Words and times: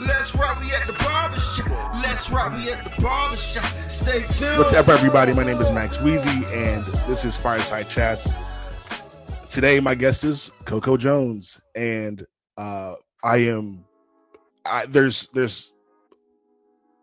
Let's 0.00 0.34
rock, 0.34 0.58
we 0.60 0.72
at 0.72 0.86
the 0.86 0.94
barbershop. 0.94 1.68
Let's 2.02 2.30
rock, 2.30 2.54
we 2.54 2.72
at 2.72 2.82
the 2.82 3.02
barbershop. 3.02 3.64
Stay 3.90 4.22
tuned. 4.22 4.58
What's 4.58 4.72
up, 4.72 4.88
everybody? 4.88 5.34
My 5.34 5.44
name 5.44 5.60
is 5.60 5.70
Max 5.72 5.98
Weezy, 5.98 6.42
and 6.54 6.82
this 7.06 7.26
is 7.26 7.36
Fireside 7.36 7.86
Chats. 7.86 8.32
Today, 9.50 9.78
my 9.78 9.94
guest 9.94 10.24
is 10.24 10.50
Coco 10.64 10.96
Jones, 10.96 11.60
and 11.74 12.26
uh, 12.56 12.94
I 13.22 13.38
am. 13.38 13.84
I, 14.64 14.86
there's 14.86 15.28
there's 15.34 15.74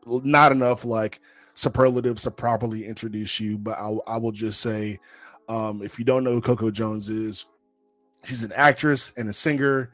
not 0.07 0.51
enough 0.51 0.83
like 0.83 1.19
superlatives 1.53 2.23
to 2.23 2.31
properly 2.31 2.83
introduce 2.83 3.39
you, 3.39 3.59
but 3.59 3.77
I, 3.77 3.95
I 4.07 4.17
will 4.17 4.31
just 4.31 4.59
say, 4.59 4.99
um, 5.47 5.83
if 5.83 5.99
you 5.99 6.05
don't 6.05 6.23
know 6.23 6.31
who 6.31 6.41
Coco 6.41 6.71
Jones 6.71 7.11
is, 7.11 7.45
she's 8.23 8.43
an 8.43 8.53
actress 8.53 9.13
and 9.17 9.29
a 9.29 9.33
singer, 9.33 9.91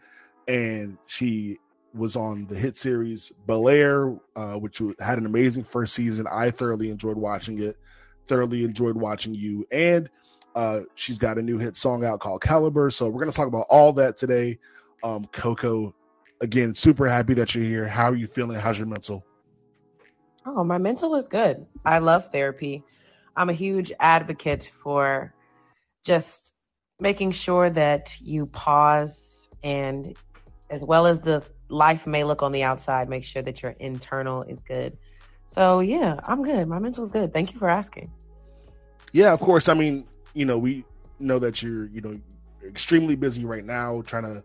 and 0.48 0.98
she 1.06 1.58
was 1.94 2.16
on 2.16 2.48
the 2.48 2.56
hit 2.56 2.78
series 2.78 3.32
Bel 3.46 3.70
Air, 3.70 4.16
uh, 4.36 4.54
which 4.54 4.82
had 5.00 5.18
an 5.18 5.26
amazing 5.26 5.64
first 5.64 5.94
season. 5.94 6.26
I 6.30 6.52
thoroughly 6.52 6.90
enjoyed 6.90 7.18
watching 7.18 7.62
it. 7.62 7.78
Thoroughly 8.28 8.64
enjoyed 8.64 8.96
watching 8.96 9.34
you, 9.34 9.68
and 9.70 10.10
uh, 10.56 10.82
she's 10.96 11.20
got 11.20 11.38
a 11.38 11.42
new 11.42 11.58
hit 11.58 11.76
song 11.76 12.06
out 12.06 12.22
called 12.22 12.42
Caliber. 12.42 12.90
So 12.90 13.10
we're 13.10 13.20
gonna 13.20 13.34
talk 13.34 13.48
about 13.48 13.66
all 13.70 13.94
that 13.94 14.16
today. 14.16 14.60
Um, 15.04 15.26
Coco, 15.32 15.94
again, 16.40 16.74
super 16.74 17.08
happy 17.08 17.34
that 17.36 17.54
you're 17.54 17.66
here. 17.66 17.88
How 17.88 18.12
are 18.12 18.16
you 18.16 18.28
feeling? 18.28 18.58
How's 18.58 18.78
your 18.78 18.88
mental? 18.88 19.26
Oh, 20.46 20.64
my 20.64 20.78
mental 20.78 21.16
is 21.16 21.28
good. 21.28 21.66
I 21.86 22.00
love 22.00 22.32
therapy. 22.32 22.84
I'm 23.36 23.50
a 23.50 23.54
huge 23.54 23.92
advocate 24.00 24.72
for 24.82 25.34
just 26.04 26.54
making 27.00 27.32
sure 27.32 27.70
that 27.70 28.16
you 28.22 28.46
pause 28.46 29.18
and 29.64 30.16
as 30.70 30.82
well 30.82 31.08
as 31.08 31.20
the 31.20 31.44
life 31.70 32.08
may 32.08 32.24
look 32.24 32.44
on 32.44 32.52
the 32.52 32.64
outside, 32.64 33.10
make 33.10 33.24
sure 33.24 33.42
that 33.42 33.62
your 33.62 33.72
internal 33.80 34.44
is 34.44 34.60
good. 34.62 34.98
So 35.48 35.80
yeah, 35.80 36.20
I'm 36.24 36.44
good. 36.44 36.68
My 36.68 36.80
mental's 36.80 37.10
good. 37.10 37.34
Thank 37.34 37.54
you 37.54 37.60
for 37.60 37.70
asking. 37.70 38.12
Yeah, 39.12 39.34
of 39.34 39.40
course. 39.40 39.70
I 39.70 39.74
mean, 39.74 40.08
you 40.34 40.46
know, 40.46 40.58
we 40.58 40.86
know 41.20 41.40
that 41.40 41.62
you're, 41.62 41.86
you 41.86 42.02
know, 42.02 42.20
extremely 42.66 43.16
busy 43.16 43.46
right 43.46 43.64
now, 43.64 44.02
trying 44.02 44.24
to, 44.24 44.44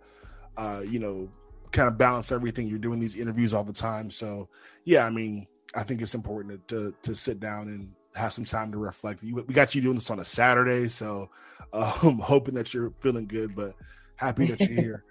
uh, 0.57 0.81
you 0.81 0.99
know, 0.99 1.29
kind 1.73 1.89
of 1.89 1.97
balance 1.97 2.33
everything. 2.33 2.69
You're 2.69 2.79
doing 2.79 3.01
these 3.01 3.17
interviews 3.17 3.55
all 3.55 3.65
the 3.65 3.73
time, 3.73 4.11
so 4.11 4.49
yeah. 4.85 5.05
I 5.05 5.11
mean, 5.11 5.47
I 5.75 5.83
think 5.83 6.03
it's 6.03 6.15
important 6.15 6.69
to, 6.69 6.77
to, 6.77 6.95
to 7.03 7.15
sit 7.15 7.41
down 7.41 7.69
and 7.69 7.93
have 8.15 8.33
some 8.33 8.45
time 8.45 8.73
to 8.73 8.79
reflect. 8.79 9.23
You, 9.23 9.37
we 9.37 9.55
got 9.55 9.75
you 9.75 9.83
doing 9.83 9.97
this 9.97 10.11
on 10.11 10.19
a 10.19 10.25
Saturday, 10.25 10.89
so 10.89 11.31
uh, 11.73 11.99
I'm 12.03 12.19
hoping 12.19 12.55
that 12.55 12.73
you're 12.75 12.93
feeling 13.01 13.27
good, 13.27 13.55
but 13.55 13.75
happy 14.17 14.47
that 14.47 14.61
you're 14.61 14.69
here. 14.83 15.05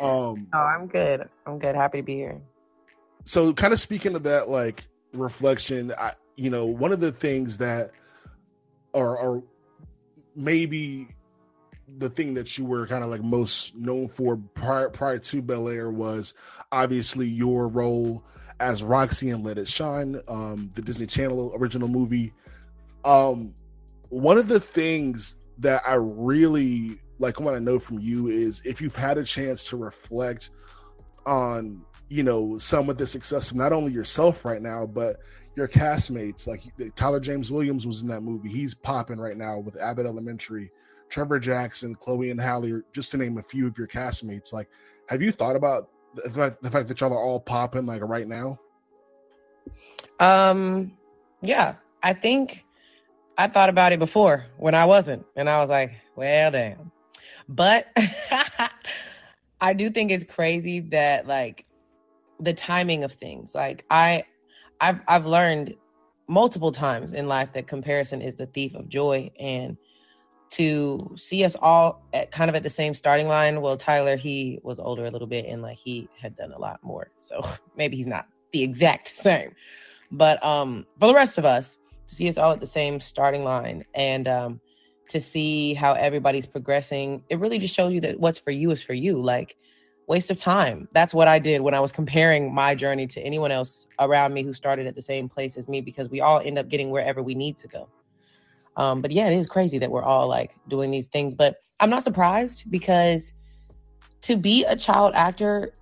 Um, 0.00 0.48
oh, 0.52 0.58
I'm 0.58 0.86
good. 0.86 1.28
I'm 1.46 1.58
good. 1.58 1.74
Happy 1.74 1.98
to 1.98 2.02
be 2.02 2.14
here. 2.14 2.40
So, 3.24 3.52
kind 3.52 3.72
of 3.72 3.80
speaking 3.80 4.14
of 4.14 4.24
that, 4.24 4.48
like 4.48 4.84
reflection, 5.12 5.92
I, 5.96 6.12
you 6.36 6.50
know, 6.50 6.66
one 6.66 6.92
of 6.92 7.00
the 7.00 7.12
things 7.12 7.58
that, 7.58 7.92
or, 8.92 9.18
or 9.18 9.42
maybe 10.34 11.08
the 11.98 12.10
thing 12.10 12.34
that 12.34 12.56
you 12.56 12.64
were 12.64 12.86
kind 12.86 13.04
of 13.04 13.10
like 13.10 13.22
most 13.22 13.74
known 13.74 14.08
for 14.08 14.36
prior 14.36 14.88
prior 14.88 15.18
to 15.18 15.42
Bel 15.42 15.68
Air 15.68 15.90
was 15.90 16.34
obviously 16.70 17.26
your 17.26 17.68
role 17.68 18.24
as 18.60 18.82
Roxie 18.82 19.30
and 19.30 19.44
Let 19.44 19.58
It 19.58 19.68
Shine, 19.68 20.20
um, 20.28 20.70
the 20.74 20.82
Disney 20.82 21.06
Channel 21.06 21.52
original 21.56 21.88
movie. 21.88 22.32
Um, 23.04 23.54
one 24.08 24.38
of 24.38 24.46
the 24.46 24.60
things 24.60 25.36
that 25.58 25.82
I 25.86 25.94
really 25.94 27.00
like 27.22 27.40
what 27.40 27.54
I 27.54 27.58
know 27.58 27.78
from 27.78 28.00
you 28.00 28.28
is 28.28 28.62
if 28.64 28.82
you've 28.82 28.96
had 28.96 29.16
a 29.16 29.24
chance 29.24 29.64
to 29.64 29.76
reflect 29.76 30.50
on, 31.24 31.82
you 32.08 32.22
know, 32.22 32.58
some 32.58 32.90
of 32.90 32.98
the 32.98 33.06
success 33.06 33.50
of 33.50 33.56
not 33.56 33.72
only 33.72 33.92
yourself 33.92 34.44
right 34.44 34.60
now, 34.60 34.84
but 34.84 35.16
your 35.56 35.68
castmates. 35.68 36.46
Like 36.46 36.62
Tyler 36.94 37.20
James 37.20 37.50
Williams 37.50 37.86
was 37.86 38.02
in 38.02 38.08
that 38.08 38.22
movie. 38.22 38.48
He's 38.48 38.74
popping 38.74 39.18
right 39.18 39.36
now 39.36 39.58
with 39.58 39.80
Abbott 39.80 40.06
Elementary. 40.06 40.70
Trevor 41.08 41.38
Jackson, 41.38 41.94
Chloe 41.94 42.30
and 42.30 42.40
Halle, 42.40 42.80
just 42.94 43.10
to 43.10 43.18
name 43.18 43.36
a 43.36 43.42
few 43.42 43.66
of 43.66 43.76
your 43.76 43.86
castmates. 43.86 44.52
Like, 44.52 44.68
have 45.08 45.20
you 45.20 45.30
thought 45.30 45.56
about 45.56 45.90
the 46.14 46.30
fact, 46.30 46.62
the 46.62 46.70
fact 46.70 46.88
that 46.88 47.00
y'all 47.00 47.12
are 47.12 47.22
all 47.22 47.38
popping 47.38 47.84
like 47.84 48.00
right 48.00 48.26
now? 48.26 48.58
Um, 50.18 50.92
yeah, 51.42 51.74
I 52.02 52.14
think 52.14 52.64
I 53.36 53.48
thought 53.48 53.68
about 53.68 53.92
it 53.92 53.98
before 53.98 54.46
when 54.56 54.74
I 54.74 54.86
wasn't, 54.86 55.26
and 55.36 55.50
I 55.50 55.60
was 55.60 55.68
like, 55.68 55.92
well, 56.16 56.50
damn. 56.50 56.91
But 57.48 57.86
I 59.60 59.72
do 59.72 59.90
think 59.90 60.10
it's 60.10 60.24
crazy 60.24 60.80
that 60.80 61.26
like 61.26 61.66
the 62.40 62.52
timing 62.52 63.04
of 63.04 63.12
things. 63.12 63.54
Like 63.54 63.84
I, 63.90 64.24
I've 64.80 65.00
I've 65.06 65.26
learned 65.26 65.74
multiple 66.28 66.72
times 66.72 67.12
in 67.12 67.28
life 67.28 67.52
that 67.52 67.66
comparison 67.66 68.22
is 68.22 68.36
the 68.36 68.46
thief 68.46 68.74
of 68.74 68.88
joy, 68.88 69.30
and 69.38 69.76
to 70.52 71.14
see 71.16 71.44
us 71.44 71.56
all 71.60 72.02
at 72.12 72.30
kind 72.30 72.50
of 72.50 72.54
at 72.54 72.62
the 72.62 72.70
same 72.70 72.94
starting 72.94 73.26
line. 73.26 73.60
Well, 73.60 73.76
Tyler, 73.76 74.16
he 74.16 74.60
was 74.62 74.78
older 74.78 75.06
a 75.06 75.10
little 75.10 75.26
bit 75.26 75.46
and 75.46 75.62
like 75.62 75.78
he 75.78 76.08
had 76.20 76.36
done 76.36 76.52
a 76.52 76.58
lot 76.58 76.80
more. 76.82 77.10
So 77.18 77.40
maybe 77.76 77.96
he's 77.96 78.06
not 78.06 78.26
the 78.52 78.62
exact 78.62 79.08
same. 79.16 79.54
But 80.10 80.44
um 80.44 80.86
for 81.00 81.06
the 81.06 81.14
rest 81.14 81.38
of 81.38 81.44
us, 81.44 81.78
to 82.08 82.14
see 82.14 82.28
us 82.28 82.36
all 82.36 82.52
at 82.52 82.60
the 82.60 82.66
same 82.66 83.00
starting 83.00 83.44
line 83.44 83.84
and 83.94 84.28
um 84.28 84.60
to 85.10 85.20
see 85.20 85.74
how 85.74 85.92
everybody's 85.92 86.46
progressing, 86.46 87.24
it 87.28 87.38
really 87.38 87.58
just 87.58 87.74
shows 87.74 87.92
you 87.92 88.00
that 88.02 88.18
what's 88.18 88.38
for 88.38 88.50
you 88.50 88.70
is 88.70 88.82
for 88.82 88.94
you. 88.94 89.20
Like 89.20 89.56
waste 90.06 90.30
of 90.30 90.38
time. 90.38 90.88
That's 90.92 91.14
what 91.14 91.28
I 91.28 91.38
did 91.38 91.60
when 91.60 91.74
I 91.74 91.80
was 91.80 91.92
comparing 91.92 92.54
my 92.54 92.74
journey 92.74 93.06
to 93.08 93.20
anyone 93.20 93.52
else 93.52 93.86
around 93.98 94.34
me 94.34 94.42
who 94.42 94.52
started 94.52 94.86
at 94.86 94.94
the 94.94 95.02
same 95.02 95.28
place 95.28 95.56
as 95.56 95.68
me 95.68 95.80
because 95.80 96.08
we 96.08 96.20
all 96.20 96.40
end 96.40 96.58
up 96.58 96.68
getting 96.68 96.90
wherever 96.90 97.22
we 97.22 97.34
need 97.34 97.56
to 97.58 97.68
go. 97.68 97.88
Um, 98.76 99.02
but 99.02 99.10
yeah, 99.10 99.28
it 99.28 99.36
is 99.36 99.46
crazy 99.46 99.78
that 99.78 99.90
we're 99.90 100.02
all 100.02 100.28
like 100.28 100.54
doing 100.68 100.90
these 100.90 101.06
things. 101.06 101.34
But 101.34 101.56
I'm 101.78 101.90
not 101.90 102.04
surprised 102.04 102.70
because 102.70 103.32
to 104.22 104.36
be 104.36 104.64
a 104.64 104.76
child 104.76 105.12
actor, 105.14 105.72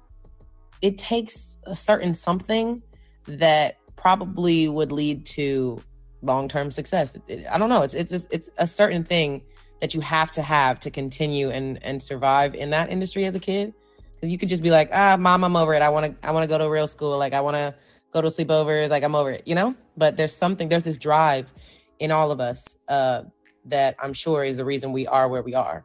it 0.83 0.99
takes 0.99 1.59
a 1.65 1.75
certain 1.75 2.15
something 2.15 2.83
that 3.27 3.77
probably 3.97 4.69
would 4.69 4.93
lead 4.93 5.27
to 5.27 5.83
long-term 6.23 6.71
success. 6.71 7.17
It, 7.29 7.47
I 7.51 7.59
don't 7.59 7.69
know. 7.69 7.83
It's 7.83 7.95
it's 7.95 8.27
it's 8.31 8.49
a 8.57 8.67
certain 8.67 9.05
thing 9.05 9.43
that 9.81 9.95
you 9.95 10.01
have 10.01 10.33
to 10.33 10.43
have 10.43 10.81
to 10.81 10.91
continue 10.91 11.51
and 11.51 11.83
and 11.83 12.03
survive 12.03 12.55
in 12.55 12.71
that 12.71 12.91
industry 12.91 13.25
as 13.25 13.35
a 13.35 13.41
kid. 13.41 13.75
Because 14.15 14.31
you 14.31 14.39
could 14.39 14.51
just 14.51 14.63
be 14.63 14.71
like, 14.71 14.91
ah, 14.93 15.17
mom, 15.19 15.45
I'm 15.45 15.57
over 15.57 15.73
it. 15.75 15.83
I 15.83 15.89
want 15.89 16.07
to 16.07 16.27
I 16.27 16.33
want 16.33 16.45
to 16.45 16.49
go 16.49 16.59
to 16.59 16.69
real 16.69 16.87
school. 16.87 17.17
Like 17.19 17.33
I 17.33 17.41
want 17.41 17.57
to 17.57 17.75
go 18.13 18.21
to 18.21 18.29
sleepovers. 18.29 18.91
Like 18.91 19.03
I'm 19.03 19.15
over 19.15 19.31
it. 19.31 19.43
You 19.47 19.55
know. 19.55 19.75
But 19.97 20.17
there's 20.17 20.37
something. 20.37 20.69
There's 20.69 20.83
this 20.83 20.99
drive 20.99 21.53
in 21.99 22.11
all 22.11 22.31
of 22.31 22.41
us 22.41 22.65
uh, 22.89 23.23
that 23.67 23.97
I'm 24.03 24.13
sure 24.13 24.45
is 24.45 24.57
the 24.57 24.65
reason 24.65 24.93
we 24.93 25.07
are 25.07 25.29
where 25.29 25.43
we 25.43 25.55
are. 25.55 25.85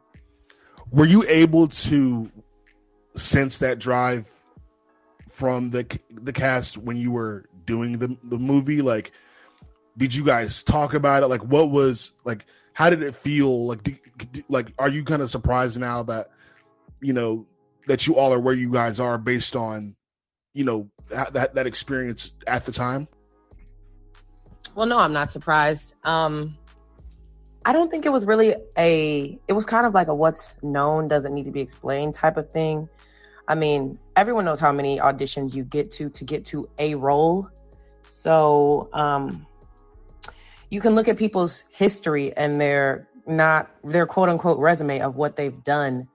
Were 0.90 1.04
you 1.04 1.24
able 1.28 1.68
to 1.68 2.30
sense 3.14 3.58
that 3.58 3.78
drive 3.78 4.28
from 5.30 5.70
the 5.70 5.86
the 6.10 6.32
cast 6.32 6.76
when 6.78 6.96
you 6.96 7.10
were 7.10 7.46
doing 7.64 7.98
the 7.98 8.16
the 8.22 8.38
movie? 8.38 8.82
Like, 8.82 9.12
did 9.96 10.14
you 10.14 10.24
guys 10.24 10.62
talk 10.62 10.94
about 10.94 11.22
it? 11.22 11.26
Like, 11.26 11.42
what 11.42 11.70
was 11.70 12.12
like? 12.24 12.44
How 12.72 12.90
did 12.90 13.02
it 13.02 13.14
feel? 13.14 13.66
Like, 13.66 14.44
like, 14.48 14.72
are 14.78 14.88
you 14.88 15.04
kind 15.04 15.22
of 15.22 15.30
surprised 15.30 15.78
now 15.78 16.02
that 16.04 16.28
you 17.00 17.12
know 17.12 17.46
that 17.86 18.06
you 18.06 18.16
all 18.16 18.32
are 18.32 18.40
where 18.40 18.54
you 18.54 18.70
guys 18.70 19.00
are 19.00 19.18
based 19.18 19.56
on 19.56 19.96
you 20.52 20.64
know 20.64 20.88
that 21.08 21.54
that 21.54 21.66
experience 21.66 22.32
at 22.46 22.64
the 22.64 22.72
time? 22.72 23.08
Well, 24.74 24.86
no, 24.86 24.98
I'm 24.98 25.12
not 25.12 25.30
surprised. 25.30 25.94
Um, 26.04 26.56
I 27.64 27.72
don't 27.72 27.90
think 27.90 28.06
it 28.06 28.12
was 28.12 28.24
really 28.26 28.54
a, 28.78 29.38
it 29.48 29.52
was 29.52 29.66
kind 29.66 29.86
of 29.86 29.94
like 29.94 30.08
a 30.08 30.14
what's 30.14 30.54
known 30.62 31.08
doesn't 31.08 31.34
need 31.34 31.46
to 31.46 31.50
be 31.50 31.60
explained 31.60 32.14
type 32.14 32.36
of 32.36 32.50
thing. 32.50 32.88
I 33.48 33.54
mean, 33.54 33.98
everyone 34.14 34.44
knows 34.44 34.60
how 34.60 34.70
many 34.70 34.98
auditions 34.98 35.54
you 35.54 35.64
get 35.64 35.90
to 35.92 36.10
to 36.10 36.24
get 36.24 36.44
to 36.46 36.68
a 36.78 36.94
role. 36.94 37.48
So, 38.02 38.88
um, 38.92 39.46
you 40.70 40.80
can 40.80 40.94
look 40.94 41.08
at 41.08 41.16
people's 41.16 41.64
history 41.70 42.36
and 42.36 42.60
their 42.60 43.08
not 43.26 43.70
their 43.84 44.06
quote 44.06 44.28
unquote 44.28 44.58
resume 44.58 45.00
of 45.00 45.16
what 45.16 45.36
they've 45.36 45.62
done 45.64 46.08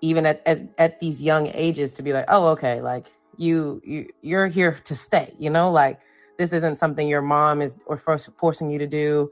even 0.00 0.26
at, 0.26 0.42
at 0.46 0.60
at 0.78 1.00
these 1.00 1.20
young 1.20 1.48
ages 1.54 1.94
to 1.94 2.02
be 2.02 2.12
like, 2.12 2.26
"Oh, 2.28 2.48
okay, 2.48 2.80
like 2.80 3.06
you 3.36 3.80
you 3.84 4.08
you're 4.22 4.46
here 4.46 4.72
to 4.84 4.94
stay." 4.94 5.34
You 5.38 5.50
know, 5.50 5.70
like 5.70 6.00
this 6.38 6.52
isn't 6.52 6.78
something 6.78 7.08
your 7.08 7.22
mom 7.22 7.62
is 7.62 7.76
or 7.86 7.96
forcing 7.96 8.70
you 8.70 8.78
to 8.78 8.86
do. 8.86 9.30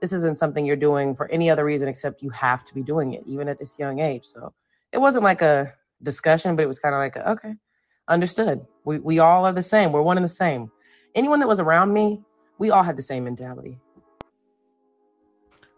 This 0.00 0.12
isn't 0.12 0.38
something 0.38 0.64
you're 0.64 0.76
doing 0.76 1.14
for 1.14 1.28
any 1.30 1.50
other 1.50 1.64
reason 1.64 1.88
except 1.88 2.22
you 2.22 2.30
have 2.30 2.64
to 2.66 2.74
be 2.74 2.82
doing 2.82 3.14
it, 3.14 3.24
even 3.26 3.48
at 3.48 3.58
this 3.58 3.78
young 3.78 4.00
age. 4.00 4.24
So 4.24 4.52
it 4.92 4.98
wasn't 4.98 5.24
like 5.24 5.42
a 5.42 5.74
discussion, 6.02 6.56
but 6.56 6.62
it 6.62 6.68
was 6.68 6.78
kind 6.78 6.94
of 6.94 7.00
like, 7.00 7.16
a, 7.16 7.30
okay, 7.32 7.54
understood. 8.08 8.66
We 8.84 8.98
we 8.98 9.18
all 9.20 9.44
are 9.46 9.52
the 9.52 9.62
same. 9.62 9.92
We're 9.92 10.02
one 10.02 10.16
and 10.16 10.24
the 10.24 10.28
same. 10.28 10.70
Anyone 11.14 11.40
that 11.40 11.48
was 11.48 11.60
around 11.60 11.92
me, 11.92 12.22
we 12.58 12.70
all 12.70 12.82
had 12.82 12.96
the 12.96 13.02
same 13.02 13.24
mentality. 13.24 13.78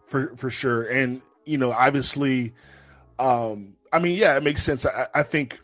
For 0.07 0.35
for 0.35 0.49
sure, 0.49 0.83
and 0.83 1.21
you 1.45 1.57
know, 1.57 1.71
obviously, 1.71 2.53
um, 3.17 3.75
I 3.93 3.99
mean, 3.99 4.17
yeah, 4.17 4.35
it 4.35 4.43
makes 4.43 4.61
sense. 4.61 4.85
I, 4.85 5.07
I 5.13 5.23
think, 5.23 5.59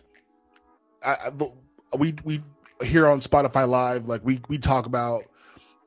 I, 1.04 1.32
I 1.92 1.98
we 1.98 2.16
we 2.24 2.42
here 2.82 3.08
on 3.08 3.20
Spotify 3.20 3.68
Live, 3.68 4.08
like 4.08 4.24
we 4.24 4.40
we 4.48 4.58
talk 4.58 4.86
about, 4.86 5.24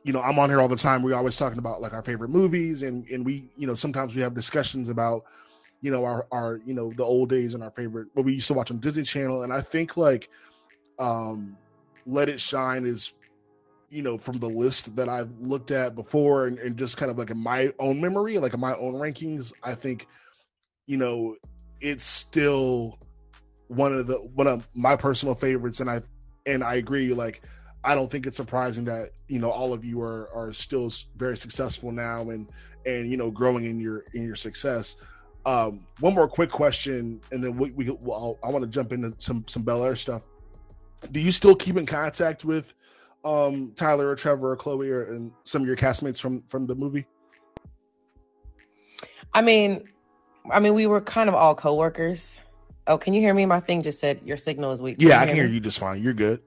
you 0.04 0.12
know, 0.12 0.20
I'm 0.20 0.38
on 0.38 0.50
here 0.50 0.60
all 0.60 0.68
the 0.68 0.76
time. 0.76 1.02
We're 1.02 1.14
always 1.14 1.36
talking 1.36 1.58
about 1.58 1.80
like 1.80 1.94
our 1.94 2.02
favorite 2.02 2.30
movies, 2.30 2.82
and 2.82 3.08
and 3.08 3.24
we, 3.24 3.48
you 3.56 3.66
know, 3.66 3.74
sometimes 3.74 4.14
we 4.14 4.22
have 4.22 4.34
discussions 4.34 4.88
about, 4.90 5.24
you 5.80 5.90
know, 5.90 6.04
our 6.04 6.26
our 6.30 6.60
you 6.64 6.74
know 6.74 6.90
the 6.90 7.04
old 7.04 7.30
days 7.30 7.54
and 7.54 7.62
our 7.62 7.70
favorite 7.70 8.08
what 8.14 8.26
we 8.26 8.34
used 8.34 8.48
to 8.48 8.54
watch 8.54 8.70
on 8.70 8.78
Disney 8.78 9.04
Channel, 9.04 9.42
and 9.42 9.52
I 9.52 9.62
think 9.62 9.96
like, 9.96 10.28
um, 10.98 11.56
Let 12.06 12.28
It 12.28 12.40
Shine 12.40 12.84
is, 12.84 13.12
you 13.90 14.02
know, 14.02 14.16
from 14.16 14.38
the 14.38 14.48
list 14.48 14.96
that 14.96 15.08
I've 15.08 15.30
looked 15.40 15.72
at 15.72 15.96
before, 15.96 16.46
and, 16.46 16.58
and 16.58 16.76
just 16.76 16.96
kind 16.96 17.10
of 17.10 17.18
like 17.18 17.30
in 17.30 17.38
my 17.38 17.72
own 17.78 18.00
memory, 18.00 18.38
like 18.38 18.54
in 18.54 18.60
my 18.60 18.74
own 18.74 18.94
rankings, 18.94 19.52
I 19.62 19.74
think, 19.74 20.06
you 20.86 20.96
know, 20.96 21.36
it's 21.80 22.04
still 22.04 22.98
one 23.66 23.92
of 23.92 24.06
the 24.06 24.16
one 24.16 24.46
of 24.46 24.66
my 24.74 24.96
personal 24.96 25.34
favorites, 25.34 25.80
and 25.80 25.90
I 25.90 26.02
and 26.46 26.62
I 26.62 26.74
agree. 26.74 27.12
Like, 27.12 27.42
I 27.82 27.94
don't 27.94 28.10
think 28.10 28.26
it's 28.26 28.36
surprising 28.36 28.84
that 28.84 29.10
you 29.28 29.40
know 29.40 29.50
all 29.50 29.72
of 29.72 29.84
you 29.84 30.00
are 30.02 30.28
are 30.34 30.52
still 30.52 30.90
very 31.16 31.36
successful 31.36 31.90
now 31.90 32.30
and 32.30 32.48
and 32.86 33.10
you 33.10 33.16
know 33.16 33.30
growing 33.30 33.64
in 33.64 33.80
your 33.80 34.04
in 34.14 34.24
your 34.24 34.36
success. 34.36 34.96
Um, 35.46 35.86
one 36.00 36.14
more 36.14 36.28
quick 36.28 36.50
question, 36.50 37.20
and 37.32 37.42
then 37.42 37.56
we, 37.56 37.70
we 37.70 37.90
well, 37.90 38.38
I 38.44 38.50
want 38.50 38.62
to 38.62 38.70
jump 38.70 38.92
into 38.92 39.14
some 39.18 39.44
some 39.48 39.62
Bel 39.62 39.84
Air 39.84 39.96
stuff. 39.96 40.22
Do 41.10 41.18
you 41.18 41.32
still 41.32 41.56
keep 41.56 41.76
in 41.76 41.86
contact 41.86 42.44
with 42.44 42.74
um, 43.24 43.72
Tyler 43.74 44.08
or 44.08 44.16
Trevor 44.16 44.52
or 44.52 44.56
Chloe 44.56 44.90
or 44.90 45.04
and 45.04 45.32
some 45.42 45.62
of 45.62 45.68
your 45.68 45.76
castmates 45.76 46.20
from 46.20 46.40
from 46.42 46.66
the 46.66 46.74
movie? 46.74 47.06
I 49.32 49.42
mean, 49.42 49.84
I 50.50 50.60
mean, 50.60 50.74
we 50.74 50.86
were 50.86 51.00
kind 51.00 51.28
of 51.28 51.34
all 51.34 51.54
coworkers. 51.54 52.40
Oh, 52.86 52.98
can 52.98 53.14
you 53.14 53.20
hear 53.20 53.34
me? 53.34 53.46
My 53.46 53.60
thing 53.60 53.82
just 53.82 54.00
said 54.00 54.20
your 54.24 54.36
signal 54.36 54.72
is 54.72 54.80
weak. 54.80 54.98
Can 54.98 55.08
yeah, 55.08 55.20
I 55.20 55.26
can 55.26 55.36
hear 55.36 55.46
me? 55.46 55.54
you 55.54 55.60
just 55.60 55.78
fine. 55.78 56.02
You're 56.02 56.14
good. 56.14 56.40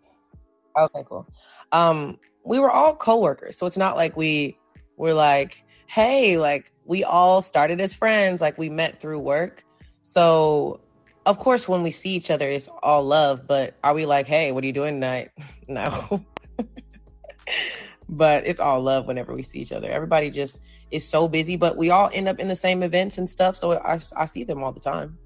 Okay, 0.77 1.03
cool. 1.07 1.27
Um, 1.71 2.17
we 2.43 2.59
were 2.59 2.71
all 2.71 2.95
coworkers, 2.95 3.57
so 3.57 3.65
it's 3.65 3.77
not 3.77 3.95
like 3.95 4.17
we 4.17 4.57
were 4.97 5.13
like, 5.13 5.63
hey, 5.87 6.37
like 6.37 6.71
we 6.85 7.03
all 7.03 7.41
started 7.41 7.79
as 7.79 7.93
friends, 7.93 8.41
like 8.41 8.57
we 8.57 8.69
met 8.69 8.99
through 8.99 9.19
work. 9.19 9.63
So, 10.01 10.81
of 11.25 11.39
course, 11.39 11.67
when 11.67 11.83
we 11.83 11.91
see 11.91 12.11
each 12.11 12.29
other, 12.31 12.47
it's 12.47 12.69
all 12.81 13.03
love. 13.03 13.47
But 13.47 13.75
are 13.83 13.93
we 13.93 14.05
like, 14.05 14.27
hey, 14.27 14.51
what 14.51 14.63
are 14.63 14.67
you 14.67 14.73
doing 14.73 14.95
tonight? 14.95 15.31
no. 15.67 16.23
but 18.09 18.45
it's 18.47 18.59
all 18.59 18.81
love 18.81 19.07
whenever 19.07 19.33
we 19.33 19.43
see 19.43 19.59
each 19.59 19.71
other. 19.71 19.89
Everybody 19.89 20.29
just 20.29 20.61
is 20.91 21.07
so 21.07 21.27
busy, 21.27 21.55
but 21.55 21.77
we 21.77 21.89
all 21.89 22.09
end 22.13 22.27
up 22.27 22.39
in 22.39 22.47
the 22.47 22.55
same 22.55 22.83
events 22.83 23.17
and 23.17 23.29
stuff. 23.29 23.55
So 23.55 23.73
I, 23.73 23.99
I 24.15 24.25
see 24.25 24.43
them 24.43 24.63
all 24.63 24.71
the 24.71 24.79
time. 24.79 25.17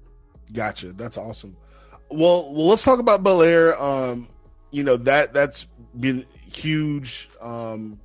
Gotcha. 0.52 0.92
That's 0.92 1.18
awesome. 1.18 1.56
Well, 2.10 2.52
well, 2.54 2.68
let's 2.68 2.84
talk 2.84 3.00
about 3.00 3.22
Bel 3.22 3.42
Air. 3.42 3.80
Um, 3.80 4.28
you 4.70 4.84
know 4.84 4.96
that 4.98 5.32
that's 5.32 5.64
been 5.98 6.24
huge. 6.52 7.28
Um, 7.40 8.00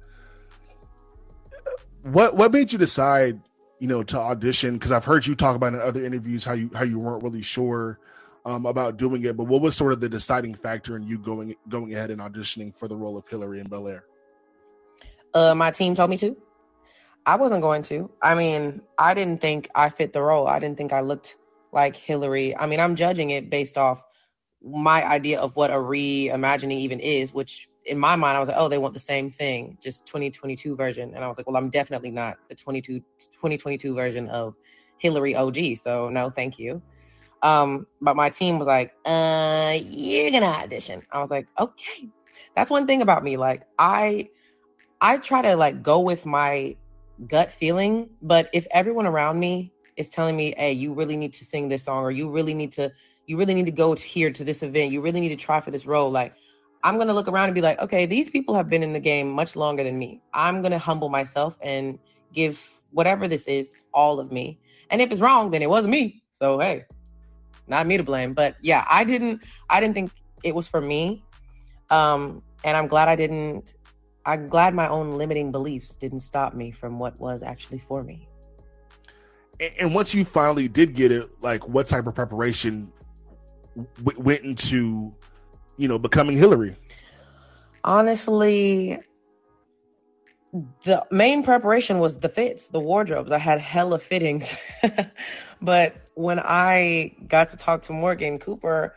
what 2.02 2.36
what 2.36 2.52
made 2.52 2.74
you 2.74 2.80
decide, 2.80 3.40
you 3.84 3.90
know, 3.90 4.02
to 4.02 4.18
audition? 4.18 4.76
Because 4.76 4.94
I've 4.94 5.04
heard 5.04 5.28
you 5.28 5.36
talk 5.36 5.58
about 5.58 5.74
in 5.74 5.82
other 5.82 6.06
interviews 6.06 6.46
how 6.46 6.54
you 6.54 6.70
how 6.74 6.86
you 6.86 6.98
weren't 6.98 7.22
really 7.22 7.42
sure 7.42 8.00
um, 8.46 8.66
about 8.66 8.96
doing 8.96 9.26
it, 9.26 9.36
but 9.36 9.44
what 9.44 9.62
was 9.62 9.76
sort 9.76 9.92
of 9.92 10.00
the 10.00 10.08
deciding 10.08 10.54
factor 10.54 10.96
in 10.96 11.04
you 11.04 11.18
going 11.18 11.54
going 11.68 11.94
ahead 11.94 12.10
and 12.10 12.22
auditioning 12.22 12.74
for 12.74 12.88
the 12.88 12.96
role 12.96 13.18
of 13.18 13.28
Hilary 13.28 13.60
in 13.60 13.68
Bel 13.68 13.90
Air? 13.90 14.06
Uh, 15.34 15.54
my 15.54 15.70
team 15.70 15.96
told 15.96 16.10
me 16.10 16.18
to. 16.20 16.38
I 17.26 17.36
wasn't 17.36 17.62
going 17.62 17.82
to. 17.84 18.10
I 18.22 18.36
mean, 18.36 18.82
I 18.98 19.14
didn't 19.14 19.42
think 19.42 19.68
I 19.76 19.90
fit 19.90 20.14
the 20.14 20.22
role. 20.22 20.48
I 20.48 20.60
didn't 20.60 20.78
think 20.78 20.94
I 20.94 21.02
looked 21.02 21.36
like 21.74 21.98
Hilary. 21.98 22.56
I 22.56 22.68
mean, 22.68 22.80
I'm 22.80 22.96
judging 22.96 23.32
it 23.32 23.50
based 23.50 23.78
off 23.78 24.02
my 24.64 25.06
idea 25.06 25.42
of 25.42 25.58
what 25.58 25.72
a 25.72 25.76
reimagining 25.76 26.78
even 26.78 27.02
is, 27.02 27.34
which 27.34 27.68
in 27.86 27.98
my 27.98 28.16
mind, 28.16 28.38
I 28.38 28.40
was 28.40 28.48
like, 28.48 28.58
oh, 28.58 28.70
they 28.70 28.78
want 28.78 28.94
the 28.94 29.00
same 29.00 29.30
thing, 29.30 29.78
just 29.82 30.06
2022 30.06 30.76
version. 30.76 31.14
And 31.14 31.24
I 31.24 31.28
was 31.28 31.38
like, 31.38 31.48
well, 31.48 31.58
I'm 31.58 31.70
definitely 31.70 32.12
not 32.12 32.38
the 32.48 32.56
22, 32.56 33.00
2022 33.00 33.94
version 33.94 34.30
of 34.30 34.56
Hilary 34.98 35.36
OG. 35.36 35.78
So 35.78 36.10
no, 36.10 36.30
thank 36.30 36.60
you. 36.60 36.82
Um, 37.42 37.86
but 38.02 38.16
my 38.16 38.30
team 38.30 38.58
was 38.58 38.68
like, 38.68 38.94
uh, 39.06 39.78
you're 39.84 40.32
gonna 40.32 40.46
audition. 40.46 41.02
I 41.12 41.20
was 41.20 41.30
like, 41.30 41.48
okay. 41.60 42.10
That's 42.56 42.72
one 42.72 42.88
thing 42.88 43.02
about 43.02 43.24
me. 43.24 43.38
Like 43.38 43.64
I, 43.78 44.30
I 45.02 45.18
try 45.18 45.42
to 45.42 45.56
like 45.56 45.84
go 45.84 46.00
with 46.00 46.26
my 46.26 46.78
gut 47.28 47.52
feeling, 47.52 48.10
but 48.22 48.50
if 48.54 48.66
everyone 48.72 49.06
around 49.06 49.40
me 49.40 49.74
is 49.98 50.10
telling 50.10 50.36
me, 50.36 50.54
hey, 50.58 50.72
you 50.72 50.94
really 50.94 51.18
need 51.18 51.34
to 51.34 51.46
sing 51.46 51.68
this 51.68 51.84
song 51.84 52.04
or 52.04 52.12
you 52.12 52.30
really 52.32 52.54
need 52.54 52.72
to 52.74 52.92
you 53.26 53.38
really 53.38 53.54
need 53.54 53.66
to 53.66 53.72
go 53.72 53.96
here 53.96 54.32
to 54.32 54.44
this 54.44 54.64
event. 54.64 54.92
You 54.92 55.02
really 55.02 55.22
need 55.22 55.30
to 55.30 55.36
try 55.38 55.62
for 55.62 55.72
this 55.72 55.86
role. 55.86 56.12
Like 56.12 56.34
I'm 56.84 56.96
going 56.96 57.08
to 57.08 57.14
look 57.14 57.28
around 57.28 57.46
and 57.46 57.56
be 57.56 57.62
like, 57.62 57.80
okay, 57.80 58.06
these 58.06 58.30
people 58.30 58.56
have 58.56 58.70
been 58.70 58.84
in 58.84 58.94
the 58.94 59.00
game 59.00 59.30
much 59.30 59.56
longer 59.56 59.84
than 59.84 59.98
me. 59.98 60.22
I'm 60.34 60.62
going 60.62 60.72
to 60.72 60.78
humble 60.80 61.10
myself 61.10 61.58
and 61.62 61.98
give 62.34 62.62
whatever 62.92 63.28
this 63.28 63.48
is 63.48 63.84
all 63.94 64.20
of 64.20 64.32
me. 64.32 64.60
And 64.90 65.02
if 65.02 65.12
it's 65.12 65.22
wrong, 65.22 65.52
then 65.52 65.62
it 65.62 65.70
wasn't 65.70 65.92
me. 65.92 66.24
So, 66.32 66.60
hey, 66.60 66.86
not 67.68 67.88
me 67.88 67.98
to 67.98 68.04
blame. 68.04 68.34
But 68.34 68.56
yeah, 68.62 68.86
I 68.90 69.04
didn't 69.06 69.44
I 69.70 69.80
didn't 69.80 69.96
think 69.96 70.12
it 70.44 70.54
was 70.54 70.68
for 70.68 70.82
me. 70.82 71.24
Um 71.90 72.44
and 72.64 72.76
I'm 72.76 72.88
glad 72.88 73.08
I 73.08 73.16
didn't 73.16 73.74
I'm 74.26 74.48
glad 74.48 74.74
my 74.74 74.88
own 74.88 75.18
limiting 75.18 75.52
beliefs 75.52 75.96
didn't 75.96 76.20
stop 76.20 76.54
me 76.54 76.72
from 76.72 77.00
what 77.00 77.20
was 77.20 77.44
actually 77.44 77.80
for 77.80 78.04
me 78.04 78.28
and 79.80 79.94
once 79.94 80.14
you 80.14 80.26
finally 80.26 80.68
did 80.68 80.94
get 80.94 81.12
it, 81.12 81.42
like 81.42 81.68
what 81.68 81.88
type 81.88 82.08
of 82.08 82.16
preparation 82.16 82.92
w- 84.04 84.20
went 84.20 84.42
into, 84.42 85.14
you 85.78 85.88
know, 85.88 86.00
becoming 86.00 86.38
Hilary? 86.38 86.76
Honestly, 87.84 89.00
the 90.84 91.06
main 91.12 91.44
preparation 91.44 92.00
was 92.00 92.18
the 92.20 92.30
fits, 92.30 92.68
the 92.68 92.80
wardrobes. 92.80 93.32
I 93.32 93.38
had 93.38 93.60
hella 93.60 94.00
fittings. 94.00 94.56
but 95.62 95.96
when 96.16 96.40
I 96.40 97.16
got 97.28 97.50
to 97.50 97.58
talk 97.58 97.82
to 97.84 97.94
Morgan 97.94 98.40
Cooper, 98.40 98.96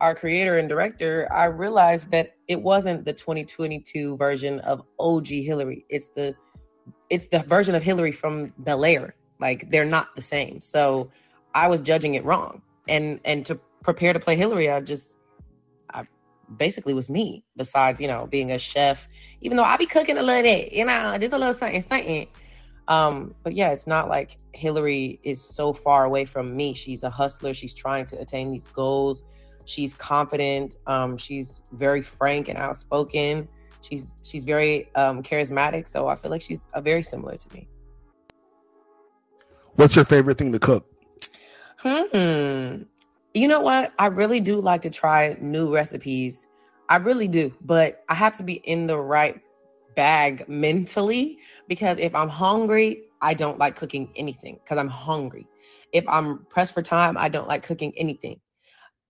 our 0.00 0.14
creator 0.14 0.58
and 0.58 0.68
director, 0.68 1.28
I 1.32 1.44
realized 1.46 2.10
that 2.12 2.36
it 2.48 2.60
wasn't 2.60 3.04
the 3.04 3.12
2022 3.12 4.16
version 4.16 4.60
of 4.60 4.82
OG 4.98 5.28
Hilary. 5.28 5.84
It's 5.88 6.08
the 6.08 6.34
it's 7.10 7.28
the 7.28 7.40
version 7.40 7.74
of 7.74 7.82
Hilary 7.82 8.12
from 8.12 8.52
Bel 8.58 8.84
Air 8.84 9.14
like 9.42 9.68
they're 9.68 9.84
not 9.84 10.14
the 10.14 10.22
same. 10.22 10.62
So 10.62 11.10
I 11.54 11.68
was 11.68 11.80
judging 11.80 12.14
it 12.14 12.24
wrong. 12.24 12.62
And 12.88 13.20
and 13.24 13.44
to 13.46 13.56
prepare 13.82 14.12
to 14.14 14.20
play 14.20 14.36
Hilary, 14.36 14.70
I 14.70 14.80
just 14.80 15.16
basically 16.56 16.94
was 16.94 17.08
me. 17.08 17.44
Besides, 17.56 18.00
you 18.00 18.08
know, 18.08 18.26
being 18.26 18.52
a 18.52 18.58
chef, 18.58 19.08
even 19.40 19.56
though 19.56 19.64
I 19.64 19.76
be 19.76 19.86
cooking 19.86 20.18
a 20.18 20.22
little 20.22 20.42
bit, 20.42 20.72
you 20.72 20.84
know, 20.84 21.16
just 21.18 21.32
a 21.32 21.38
little 21.38 21.54
something, 21.54 21.82
something. 21.82 22.26
Um, 22.88 23.34
but 23.42 23.54
yeah, 23.54 23.70
it's 23.70 23.86
not 23.86 24.08
like 24.08 24.36
Hilary 24.52 25.20
is 25.22 25.42
so 25.42 25.72
far 25.72 26.04
away 26.04 26.24
from 26.24 26.56
me. 26.56 26.74
She's 26.74 27.04
a 27.04 27.10
hustler. 27.10 27.54
She's 27.54 27.74
trying 27.74 28.06
to 28.06 28.20
attain 28.20 28.50
these 28.50 28.66
goals. 28.66 29.22
She's 29.64 29.94
confident. 29.94 30.76
Um, 30.86 31.16
she's 31.16 31.62
very 31.72 32.02
frank 32.02 32.48
and 32.48 32.58
outspoken. 32.58 33.48
She's 33.82 34.12
she's 34.22 34.44
very 34.44 34.92
um, 34.94 35.22
charismatic. 35.22 35.88
So 35.88 36.08
I 36.08 36.16
feel 36.16 36.30
like 36.30 36.42
she's 36.42 36.66
a 36.74 36.80
very 36.80 37.02
similar 37.02 37.36
to 37.36 37.54
me. 37.54 37.68
What's 39.74 39.96
your 39.96 40.04
favorite 40.04 40.38
thing 40.38 40.52
to 40.52 40.58
cook? 40.58 40.86
Hmm. 41.78 42.82
You 43.34 43.48
know 43.48 43.60
what? 43.60 43.92
I 43.98 44.06
really 44.06 44.40
do 44.40 44.60
like 44.60 44.82
to 44.82 44.90
try 44.90 45.36
new 45.40 45.72
recipes. 45.72 46.46
I 46.88 46.96
really 46.96 47.28
do, 47.28 47.54
but 47.62 48.04
I 48.08 48.14
have 48.14 48.36
to 48.36 48.42
be 48.42 48.54
in 48.54 48.86
the 48.86 48.98
right 48.98 49.40
bag 49.96 50.46
mentally 50.48 51.38
because 51.68 51.98
if 51.98 52.14
I'm 52.14 52.28
hungry, 52.28 53.04
I 53.22 53.34
don't 53.34 53.58
like 53.58 53.76
cooking 53.76 54.12
anything 54.16 54.58
because 54.62 54.76
I'm 54.78 54.88
hungry. 54.88 55.46
If 55.92 56.06
I'm 56.08 56.44
pressed 56.50 56.74
for 56.74 56.82
time, 56.82 57.16
I 57.16 57.28
don't 57.28 57.48
like 57.48 57.62
cooking 57.62 57.94
anything. 57.96 58.40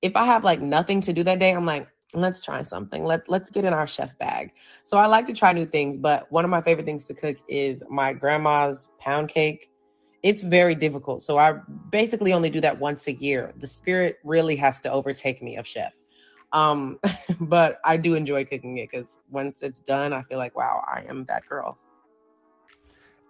If 0.03 0.15
I 0.17 0.25
have 0.25 0.45
like 0.45 0.61
nothing 0.61 1.01
to 1.03 1.13
do 1.13 1.25
that 1.25 1.41
day, 1.41 1.51
I'm 1.53 1.67
like, 1.67 1.89
let's 2.15 2.45
try 2.45 2.63
something. 2.63 3.05
Let's 3.05 3.29
let's 3.29 3.51
get 3.51 3.65
in 3.65 3.73
our 3.73 3.87
chef 3.87 4.17
bag. 4.19 4.53
So 4.85 4.99
I 4.99 5.07
like 5.07 5.27
to 5.27 5.33
try 5.33 5.53
new 5.53 5.67
things, 5.67 5.97
but 5.97 6.31
one 6.31 6.45
of 6.45 6.51
my 6.51 6.61
favorite 6.61 6.87
things 6.87 7.07
to 7.07 7.15
cook 7.15 7.39
is 7.49 7.83
my 7.91 8.13
grandma's 8.13 8.89
pound 9.01 9.31
cake 9.31 9.72
it's 10.23 10.43
very 10.43 10.75
difficult. 10.75 11.23
So 11.23 11.37
I 11.37 11.55
basically 11.91 12.33
only 12.33 12.51
do 12.51 12.61
that 12.61 12.79
once 12.79 13.07
a 13.09 13.13
year. 13.13 13.53
The 13.59 13.67
spirit 13.67 14.19
really 14.23 14.57
has 14.57 14.81
to 14.83 14.93
overtake 14.93 15.43
me 15.43 15.57
of 15.57 15.67
chef. 15.67 15.95
Um, 16.53 17.01
but 17.41 17.81
I 17.85 17.97
do 17.97 18.15
enjoy 18.15 18.45
cooking 18.45 18.79
it 18.79 18.91
because 18.91 19.17
once 19.31 19.63
it's 19.63 19.81
done, 19.81 20.13
I 20.13 20.23
feel 20.23 20.39
like, 20.39 20.57
wow, 20.57 20.85
I 20.87 21.05
am 21.09 21.25
that 21.25 21.47
girl. 21.47 21.77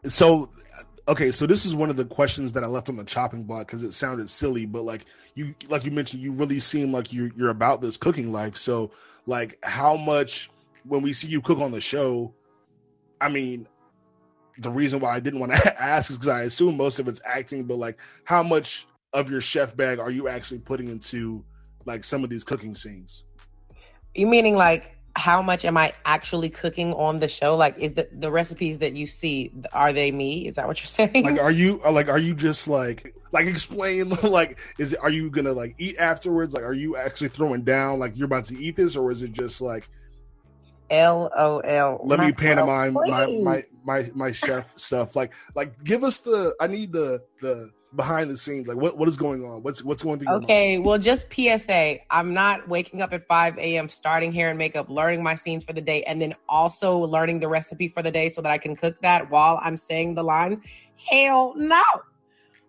So, 0.07 0.51
okay, 1.07 1.31
so 1.31 1.47
this 1.47 1.65
is 1.65 1.75
one 1.75 1.89
of 1.89 1.97
the 1.97 2.05
questions 2.05 2.55
that 2.55 2.65
I 2.65 2.67
left 2.67 2.89
on 2.89 2.97
the 2.97 3.05
chopping 3.05 3.45
block 3.45 3.67
because 3.67 3.85
it 3.85 3.93
sounded 3.93 4.29
silly, 4.29 4.67
but 4.67 4.85
like 4.85 5.07
you, 5.35 5.55
like 5.69 5.85
you 5.85 5.93
mentioned, 5.93 6.23
you 6.23 6.33
really 6.33 6.59
seem 6.59 6.93
like 6.93 7.13
you're 7.13 7.31
you're 7.37 7.51
about 7.51 7.81
this 7.81 7.97
cooking 7.97 8.33
life. 8.33 8.57
So, 8.57 8.91
like, 9.27 9.59
how 9.63 9.97
much 9.97 10.51
when 10.85 11.03
we 11.03 11.13
see 11.13 11.29
you 11.29 11.41
cook 11.41 11.61
on 11.61 11.71
the 11.71 11.81
show, 11.81 12.35
I 13.21 13.29
mean, 13.29 13.69
the 14.59 14.71
reason 14.71 15.01
why 15.01 15.15
I 15.15 15.21
didn't 15.21 15.41
want 15.41 15.53
to 15.53 15.83
ask 15.83 16.11
is 16.11 16.19
because 16.19 16.29
I 16.29 16.43
assume 16.43 16.77
most 16.77 16.99
of 16.99 17.09
it's 17.09 17.21
acting, 17.25 17.65
but 17.65 17.79
like 17.79 17.99
how 18.25 18.43
much 18.43 18.87
of 19.13 19.31
your 19.31 19.41
chef 19.41 19.77
bag 19.77 19.99
are 19.99 20.11
you 20.11 20.29
actually 20.29 20.61
putting 20.61 20.89
into 20.89 21.45
like 21.85 22.05
some 22.05 22.25
of 22.25 22.31
these 22.31 22.45
cooking 22.45 22.75
scenes? 22.75 23.25
You 24.15 24.27
meaning 24.27 24.57
like 24.57 24.97
how 25.15 25.43
much 25.43 25.65
am 25.65 25.77
I 25.77 25.93
actually 26.05 26.49
cooking 26.49 26.95
on 26.95 27.19
the 27.19 27.29
show? 27.29 27.57
Like, 27.57 27.79
is 27.79 27.95
the 27.95 28.09
the 28.13 28.31
recipes 28.31 28.79
that 28.79 28.95
you 28.95 29.07
see 29.07 29.53
are 29.73 29.93
they 29.93 30.11
me? 30.11 30.47
Is 30.47 30.55
that 30.55 30.67
what 30.67 30.81
you're 30.81 30.87
saying? 31.11 31.25
Like, 31.25 31.41
are 31.41 31.51
you 31.51 31.81
uh, 31.85 31.93
like 31.93 32.09
are 32.09 32.19
you 32.19 32.35
just 32.35 32.69
like 32.69 33.15
like 33.31 33.47
explain 33.47 34.11
like 34.23 34.59
is 34.79 34.93
it 34.93 35.01
are 35.03 35.11
you 35.11 35.31
gonna 35.31 35.53
like 35.53 35.75
eat 35.79 35.97
afterwards? 35.99 36.55
Like, 36.55 36.65
are 36.65 36.73
you 36.73 36.97
actually 36.97 37.29
throwing 37.29 37.63
down 37.63 37.99
like 37.99 38.17
you're 38.17 38.27
about 38.27 38.47
to 38.47 38.59
eat 38.59 38.77
this, 38.77 38.97
or 38.97 39.11
is 39.11 39.23
it 39.23 39.33
just 39.33 39.61
like 39.61 39.89
L 40.93 41.31
O 41.37 41.59
L? 41.59 42.01
let 42.05 42.21
me 42.21 42.33
pantomime 42.33 42.95
my, 42.95 43.27
my 43.43 43.65
my 43.85 44.11
my 44.15 44.33
chef 44.33 44.79
stuff? 44.79 45.17
Like 45.17 45.33
like 45.55 45.83
give 45.83 46.05
us 46.05 46.21
the 46.21 46.55
I 46.61 46.67
need 46.69 46.93
the 46.93 47.23
the 47.41 47.71
behind 47.95 48.31
the 48.31 48.37
scenes 48.37 48.69
like 48.69 48.77
what 48.77 48.97
what 48.97 49.07
is 49.09 49.17
going 49.17 49.45
on 49.45 49.63
what's 49.63 49.85
what's 49.85 50.03
going 50.03 50.19
through 50.19 50.35
Okay, 50.37 50.79
well, 50.79 50.99
just 50.99 51.27
PSA. 51.33 51.99
I'm 52.11 52.33
not 52.33 52.67
waking 52.69 53.03
up 53.03 53.13
at 53.13 53.27
5 53.27 53.59
a.m., 53.59 53.89
starting 53.89 54.33
hair 54.33 54.49
and 54.49 54.59
makeup, 54.59 54.89
learning 54.89 55.23
my 55.23 55.35
scenes 55.35 55.65
for 55.65 55.73
the 55.73 55.81
day, 55.81 56.03
and 56.05 56.21
then 56.21 56.35
also 56.49 56.97
learning 56.99 57.41
the 57.41 57.49
recipe 57.49 57.89
for 57.89 58.03
the 58.03 58.11
day 58.11 58.29
so 58.29 58.41
that 58.41 58.51
I 58.51 58.59
can 58.59 58.77
cook 58.77 59.01
that 59.03 59.31
while 59.31 59.61
I'm 59.63 59.77
saying 59.77 60.15
the 60.15 60.23
lines. 60.23 60.61
Hell 60.97 61.55
no. 61.57 61.83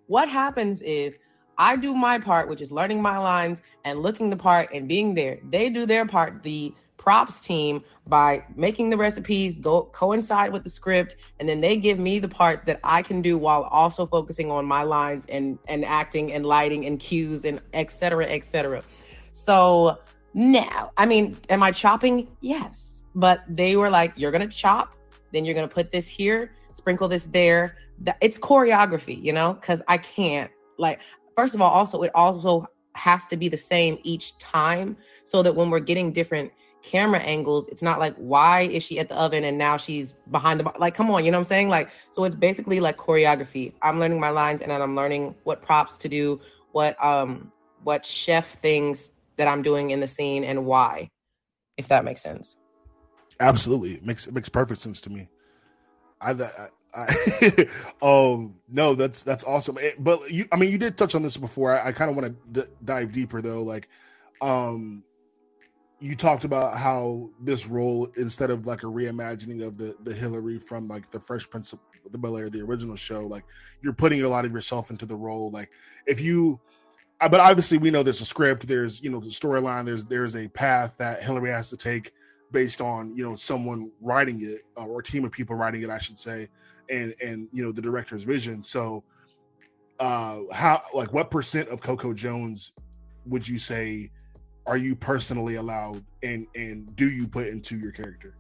What 0.08 0.28
happens 0.28 0.82
is 0.82 1.18
I 1.58 1.76
do 1.76 1.94
my 1.94 2.20
part, 2.20 2.50
which 2.50 2.62
is 2.62 2.72
learning 2.72 3.02
my 3.02 3.18
lines 3.18 3.62
and 3.86 4.00
looking 4.00 4.30
the 4.30 4.38
part 4.38 4.70
and 4.74 4.88
being 4.88 5.14
there. 5.14 5.40
They 5.50 5.70
do 5.70 5.86
their 5.86 6.06
part, 6.06 6.44
the 6.44 6.74
props 7.04 7.42
team, 7.42 7.84
by 8.08 8.46
making 8.56 8.90
the 8.90 8.98
recipes 8.98 9.60
go 9.60 9.84
coincide 9.84 10.54
with 10.54 10.64
the 10.64 10.70
script, 10.70 11.18
and 11.40 11.50
then 11.50 11.60
they 11.60 11.76
give 11.76 12.00
me 12.00 12.20
the 12.20 12.30
parts 12.30 12.64
that 12.66 12.80
I 12.84 13.02
can 13.02 13.22
do 13.22 13.38
while 13.38 13.64
also 13.64 14.06
focusing 14.06 14.50
on 14.50 14.66
my 14.66 14.84
lines 14.84 15.26
and 15.28 15.60
and 15.68 15.84
acting 15.84 16.32
and 16.32 16.46
lighting 16.46 16.86
and 16.86 17.00
cues 17.00 17.44
and 17.46 17.60
etc 17.74 18.14
cetera, 18.14 18.26
et 18.26 18.46
cetera. 18.46 18.84
So 19.34 20.00
now, 20.34 20.92
I 20.98 21.06
mean, 21.06 21.38
am 21.50 21.64
I 21.64 21.72
chopping? 21.72 22.30
Yes. 22.42 23.04
But 23.16 23.44
they 23.48 23.76
were 23.76 23.90
like, 23.90 24.14
you're 24.16 24.32
gonna 24.32 24.48
chop, 24.48 24.96
then 25.32 25.46
you're 25.46 25.56
gonna 25.56 25.68
put 25.68 25.92
this 25.92 26.08
here, 26.08 26.52
sprinkle 26.72 27.08
this 27.08 27.26
there. 27.28 27.78
It's 28.22 28.40
choreography, 28.40 29.22
you 29.22 29.34
know, 29.34 29.54
because 29.54 29.82
I 29.88 29.98
can't 29.98 30.52
like 30.78 31.02
first 31.36 31.56
of 31.56 31.62
all, 31.62 31.72
also 31.72 32.02
it 32.02 32.12
also 32.16 32.66
has 32.96 33.26
to 33.28 33.38
be 33.38 33.50
the 33.50 33.58
same 33.58 33.98
each 34.04 34.38
time 34.38 34.98
so 35.24 35.42
that 35.42 35.56
when 35.56 35.70
we're 35.70 35.80
getting 35.80 36.14
different 36.14 36.52
camera 36.84 37.20
angles, 37.20 37.68
it's 37.70 37.82
not 37.82 38.00
like 38.00 38.16
why 38.16 38.62
is 38.62 38.84
she 38.84 39.00
at 39.00 39.10
the 39.10 39.16
oven 39.18 39.44
and 39.46 39.58
now 39.58 39.78
she's 39.78 40.14
behind 40.32 40.60
the 40.60 40.66
bar? 40.66 40.76
like 40.80 40.94
come 40.96 41.10
on, 41.12 41.26
you 41.26 41.32
know 41.32 41.38
what 41.38 41.42
I'm 41.42 41.46
saying? 41.46 41.70
Like 41.70 41.90
so 42.12 42.24
it's 42.26 42.36
basically 42.36 42.80
like 42.80 42.98
choreography. 42.98 43.74
I'm 43.82 44.00
learning 44.00 44.20
my 44.20 44.30
lines 44.30 44.62
and 44.62 44.72
then 44.72 44.82
I'm 44.82 44.96
learning 44.96 45.36
what 45.44 45.62
props 45.62 45.98
to 46.00 46.10
do, 46.10 46.40
what 46.74 47.04
um 47.04 47.52
what 47.84 48.06
chef 48.06 48.62
things 48.62 49.12
that 49.38 49.48
I'm 49.48 49.64
doing 49.64 49.92
in 49.92 50.00
the 50.00 50.08
scene 50.08 50.44
and 50.44 50.66
why, 50.66 51.10
if 51.78 51.88
that 51.90 52.06
makes 52.06 52.22
sense. 52.22 52.58
absolutely 53.40 53.94
it 53.96 54.06
makes 54.06 54.28
it 54.28 54.34
makes 54.34 54.50
perfect 54.50 54.80
sense 54.82 55.02
to 55.02 55.10
me 55.10 55.28
I, 56.22 56.32
I, 56.32 56.68
I 56.96 57.68
um 58.02 58.56
no 58.70 58.96
that's 58.96 59.24
that's 59.24 59.44
awesome 59.44 59.78
Eh, 59.82 59.92
but 60.00 60.32
you 60.32 60.48
I 60.52 60.58
mean 60.58 60.72
you 60.72 60.78
did 60.78 60.98
touch 60.98 61.16
on 61.16 61.24
this 61.24 61.38
before 61.38 61.78
I, 61.78 61.90
I 61.90 61.92
kind 61.92 62.10
of 62.10 62.16
want 62.18 62.54
to 62.54 62.62
d- 62.62 62.70
dive 62.84 63.12
deeper 63.12 63.42
though 63.42 63.64
like 63.64 63.90
um 64.42 65.04
you 66.00 66.16
talked 66.16 66.44
about 66.44 66.78
how 66.78 67.30
this 67.40 67.66
role 67.66 68.10
instead 68.18 68.50
of 68.50 68.68
like 68.68 68.84
a 68.84 68.88
reimagining 68.88 69.66
of 69.66 69.78
the 69.78 69.96
the 70.04 70.14
Hilary 70.14 70.60
from 70.60 70.88
like 70.88 71.10
the 71.12 71.20
Fresh 71.20 71.50
Prince 71.50 71.74
of 71.74 71.80
the 72.12 72.18
Bel 72.18 72.38
Air 72.38 72.50
the 72.50 72.62
original 72.62 72.96
show 72.96 73.22
like 73.22 73.46
you're 73.82 73.94
putting 73.94 74.22
a 74.22 74.28
lot 74.28 74.46
of 74.46 74.52
yourself 74.52 74.92
into 74.92 75.06
the 75.06 75.16
role. 75.16 75.50
Like 75.52 75.72
if 76.06 76.20
you 76.20 76.60
uh, 77.22 77.30
but 77.30 77.40
obviously 77.40 77.78
we 77.78 77.90
know 77.90 78.04
there's 78.04 78.22
a 78.22 78.26
script 78.26 78.68
there's 78.68 79.02
you 79.02 79.10
know 79.10 79.20
the 79.20 79.30
storyline 79.30 79.86
there's 79.86 80.06
there's 80.06 80.36
a 80.36 80.48
path 80.50 80.94
that 80.98 81.24
Hilary 81.24 81.52
has 81.52 81.70
to 81.70 81.78
take 81.78 82.12
based 82.52 82.82
on 82.82 83.16
you 83.16 83.24
know 83.24 83.36
someone 83.36 83.92
writing 84.02 84.42
it 84.42 84.62
uh, 84.78 84.86
or 84.86 85.00
a 85.00 85.04
team 85.04 85.24
of 85.24 85.32
people 85.32 85.56
writing 85.56 85.84
it 85.84 85.90
I 85.90 86.00
should 86.00 86.20
say 86.20 86.50
and 86.90 87.16
and 87.22 87.48
you 87.54 87.64
know 87.64 87.72
the 87.72 87.82
director's 87.82 88.24
vision. 88.24 88.64
So 88.64 89.04
uh 90.00 90.40
how 90.52 90.82
like 90.94 91.14
what 91.14 91.32
percent 91.32 91.70
of 91.70 91.82
Coco 91.82 92.14
Jones 92.14 92.74
would 93.26 93.48
you 93.48 93.58
say 93.58 94.12
are 94.66 94.78
you 94.78 94.96
personally 94.96 95.56
allowed 95.56 96.04
and 96.24 96.48
and 96.56 96.96
do 96.96 97.10
you 97.10 97.28
put 97.28 97.48
into 97.48 97.78
your 97.78 97.92
character 97.92 98.36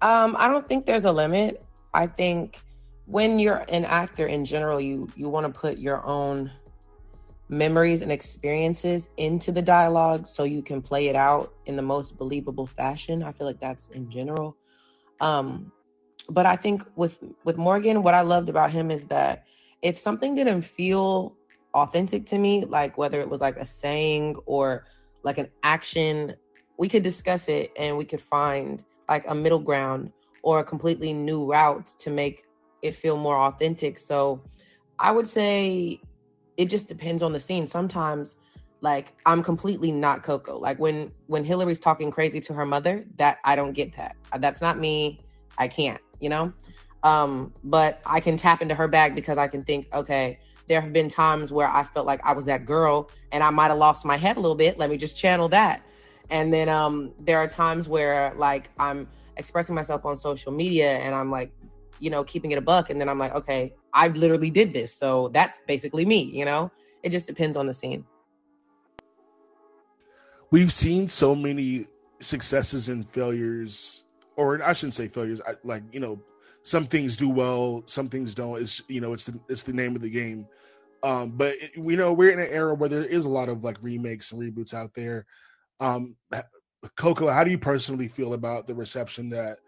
Um, 0.00 0.36
I 0.38 0.48
don't 0.48 0.66
think 0.68 0.86
there's 0.86 1.04
a 1.04 1.12
limit. 1.12 1.64
I 1.94 2.06
think 2.06 2.60
when 3.06 3.38
you're 3.38 3.64
an 3.68 3.84
actor 3.84 4.26
in 4.26 4.44
general, 4.44 4.80
you 4.80 5.08
you 5.16 5.28
want 5.28 5.52
to 5.52 5.60
put 5.60 5.78
your 5.78 6.04
own 6.06 6.50
memories 7.48 8.02
and 8.02 8.10
experiences 8.10 9.08
into 9.16 9.52
the 9.52 9.62
dialogue 9.62 10.26
so 10.26 10.44
you 10.44 10.62
can 10.62 10.82
play 10.82 11.08
it 11.08 11.16
out 11.16 11.52
in 11.66 11.76
the 11.76 11.82
most 11.82 12.16
believable 12.16 12.66
fashion. 12.66 13.22
I 13.22 13.32
feel 13.32 13.46
like 13.46 13.60
that's 13.60 13.88
in 13.88 14.10
general. 14.10 14.56
Um, 15.20 15.72
but 16.28 16.46
I 16.46 16.56
think 16.56 16.82
with 16.96 17.22
with 17.44 17.56
Morgan, 17.56 18.02
what 18.02 18.14
I 18.14 18.22
loved 18.22 18.48
about 18.48 18.70
him 18.70 18.90
is 18.90 19.04
that 19.06 19.44
if 19.82 19.98
something 19.98 20.34
didn't 20.34 20.62
feel 20.62 21.36
authentic 21.74 22.26
to 22.26 22.38
me, 22.38 22.64
like 22.64 22.96
whether 22.96 23.20
it 23.20 23.28
was 23.28 23.40
like 23.40 23.56
a 23.56 23.64
saying 23.64 24.36
or 24.46 24.86
like 25.22 25.38
an 25.38 25.48
action, 25.62 26.34
we 26.78 26.88
could 26.88 27.02
discuss 27.02 27.48
it 27.48 27.72
and 27.76 27.96
we 27.96 28.04
could 28.04 28.20
find 28.20 28.82
like 29.08 29.24
a 29.28 29.34
middle 29.34 29.58
ground 29.58 30.12
or 30.42 30.60
a 30.60 30.64
completely 30.64 31.12
new 31.12 31.50
route 31.50 31.92
to 31.98 32.10
make 32.10 32.44
it 32.82 32.94
feel 32.94 33.16
more 33.16 33.36
authentic. 33.36 33.98
So 33.98 34.42
I 34.98 35.10
would 35.10 35.26
say 35.26 36.00
it 36.56 36.66
just 36.66 36.88
depends 36.88 37.22
on 37.22 37.32
the 37.32 37.40
scene. 37.40 37.66
Sometimes 37.66 38.36
like 38.80 39.14
I'm 39.24 39.42
completely 39.42 39.90
not 39.90 40.22
Coco. 40.22 40.58
Like 40.58 40.78
when 40.78 41.10
when 41.26 41.44
Hilary's 41.44 41.80
talking 41.80 42.10
crazy 42.10 42.40
to 42.42 42.54
her 42.54 42.66
mother, 42.66 43.04
that 43.18 43.38
I 43.44 43.56
don't 43.56 43.72
get 43.72 43.96
that. 43.96 44.14
That's 44.38 44.60
not 44.60 44.78
me. 44.78 45.18
I 45.58 45.68
can't, 45.68 46.00
you 46.20 46.28
know? 46.28 46.52
Um, 47.02 47.52
but 47.64 48.00
I 48.06 48.20
can 48.20 48.36
tap 48.36 48.62
into 48.62 48.74
her 48.74 48.88
bag 48.88 49.14
because 49.14 49.38
I 49.38 49.46
can 49.46 49.62
think, 49.62 49.86
okay, 49.92 50.38
there 50.68 50.80
have 50.80 50.92
been 50.92 51.10
times 51.10 51.52
where 51.52 51.68
I 51.68 51.82
felt 51.82 52.06
like 52.06 52.20
I 52.24 52.32
was 52.32 52.46
that 52.46 52.64
girl 52.64 53.10
and 53.32 53.42
I 53.42 53.50
might 53.50 53.68
have 53.68 53.78
lost 53.78 54.04
my 54.04 54.16
head 54.16 54.36
a 54.36 54.40
little 54.40 54.56
bit. 54.56 54.78
Let 54.78 54.90
me 54.90 54.96
just 54.96 55.16
channel 55.16 55.48
that. 55.50 55.82
And 56.30 56.52
then 56.52 56.68
um, 56.68 57.12
there 57.20 57.38
are 57.38 57.48
times 57.48 57.88
where 57.88 58.32
like 58.36 58.70
I'm 58.78 59.08
expressing 59.36 59.74
myself 59.74 60.04
on 60.06 60.16
social 60.16 60.52
media 60.52 60.98
and 60.98 61.14
I'm 61.14 61.30
like, 61.30 61.52
you 61.98 62.10
know, 62.10 62.24
keeping 62.24 62.52
it 62.52 62.58
a 62.58 62.62
buck. 62.62 62.90
And 62.90 63.00
then 63.00 63.08
I'm 63.08 63.18
like, 63.18 63.34
okay, 63.34 63.74
I 63.92 64.08
literally 64.08 64.50
did 64.50 64.72
this. 64.72 64.94
So 64.94 65.28
that's 65.32 65.60
basically 65.66 66.04
me, 66.04 66.22
you 66.22 66.44
know? 66.44 66.70
It 67.02 67.10
just 67.10 67.26
depends 67.26 67.56
on 67.56 67.66
the 67.66 67.74
scene. 67.74 68.04
we've 70.54 70.72
seen 70.72 71.08
so 71.08 71.34
many 71.34 71.84
successes 72.20 72.88
and 72.88 73.10
failures 73.10 74.04
or 74.36 74.62
I 74.62 74.72
shouldn't 74.74 74.94
say 74.94 75.08
failures 75.08 75.40
like 75.64 75.82
you 75.90 75.98
know 75.98 76.20
some 76.64 76.86
things 76.86 77.16
do 77.16 77.28
well 77.28 77.82
some 77.86 78.08
things 78.08 78.34
don't. 78.34 78.60
It's 78.60 78.82
you 78.88 79.00
know 79.00 79.12
it's 79.12 79.26
the 79.26 79.38
it's 79.48 79.62
the 79.62 79.72
name 79.72 79.94
of 79.94 80.02
the 80.02 80.10
game. 80.10 80.48
Um 81.02 81.30
but 81.36 81.54
it, 81.60 81.78
we 81.78 81.94
know 81.94 82.12
we're 82.12 82.30
in 82.30 82.40
an 82.40 82.50
era 82.50 82.74
where 82.74 82.88
there 82.88 83.04
is 83.04 83.26
a 83.26 83.30
lot 83.30 83.48
of 83.48 83.62
like 83.62 83.76
remakes 83.82 84.32
and 84.32 84.40
reboots 84.40 84.74
out 84.74 84.90
there. 84.94 85.26
Um 85.78 86.16
Coco 86.96 87.28
how 87.28 87.44
do 87.44 87.50
you 87.50 87.58
personally 87.58 88.08
feel 88.08 88.32
about 88.32 88.66
the 88.66 88.74
reception 88.74 89.28
that 89.30 89.58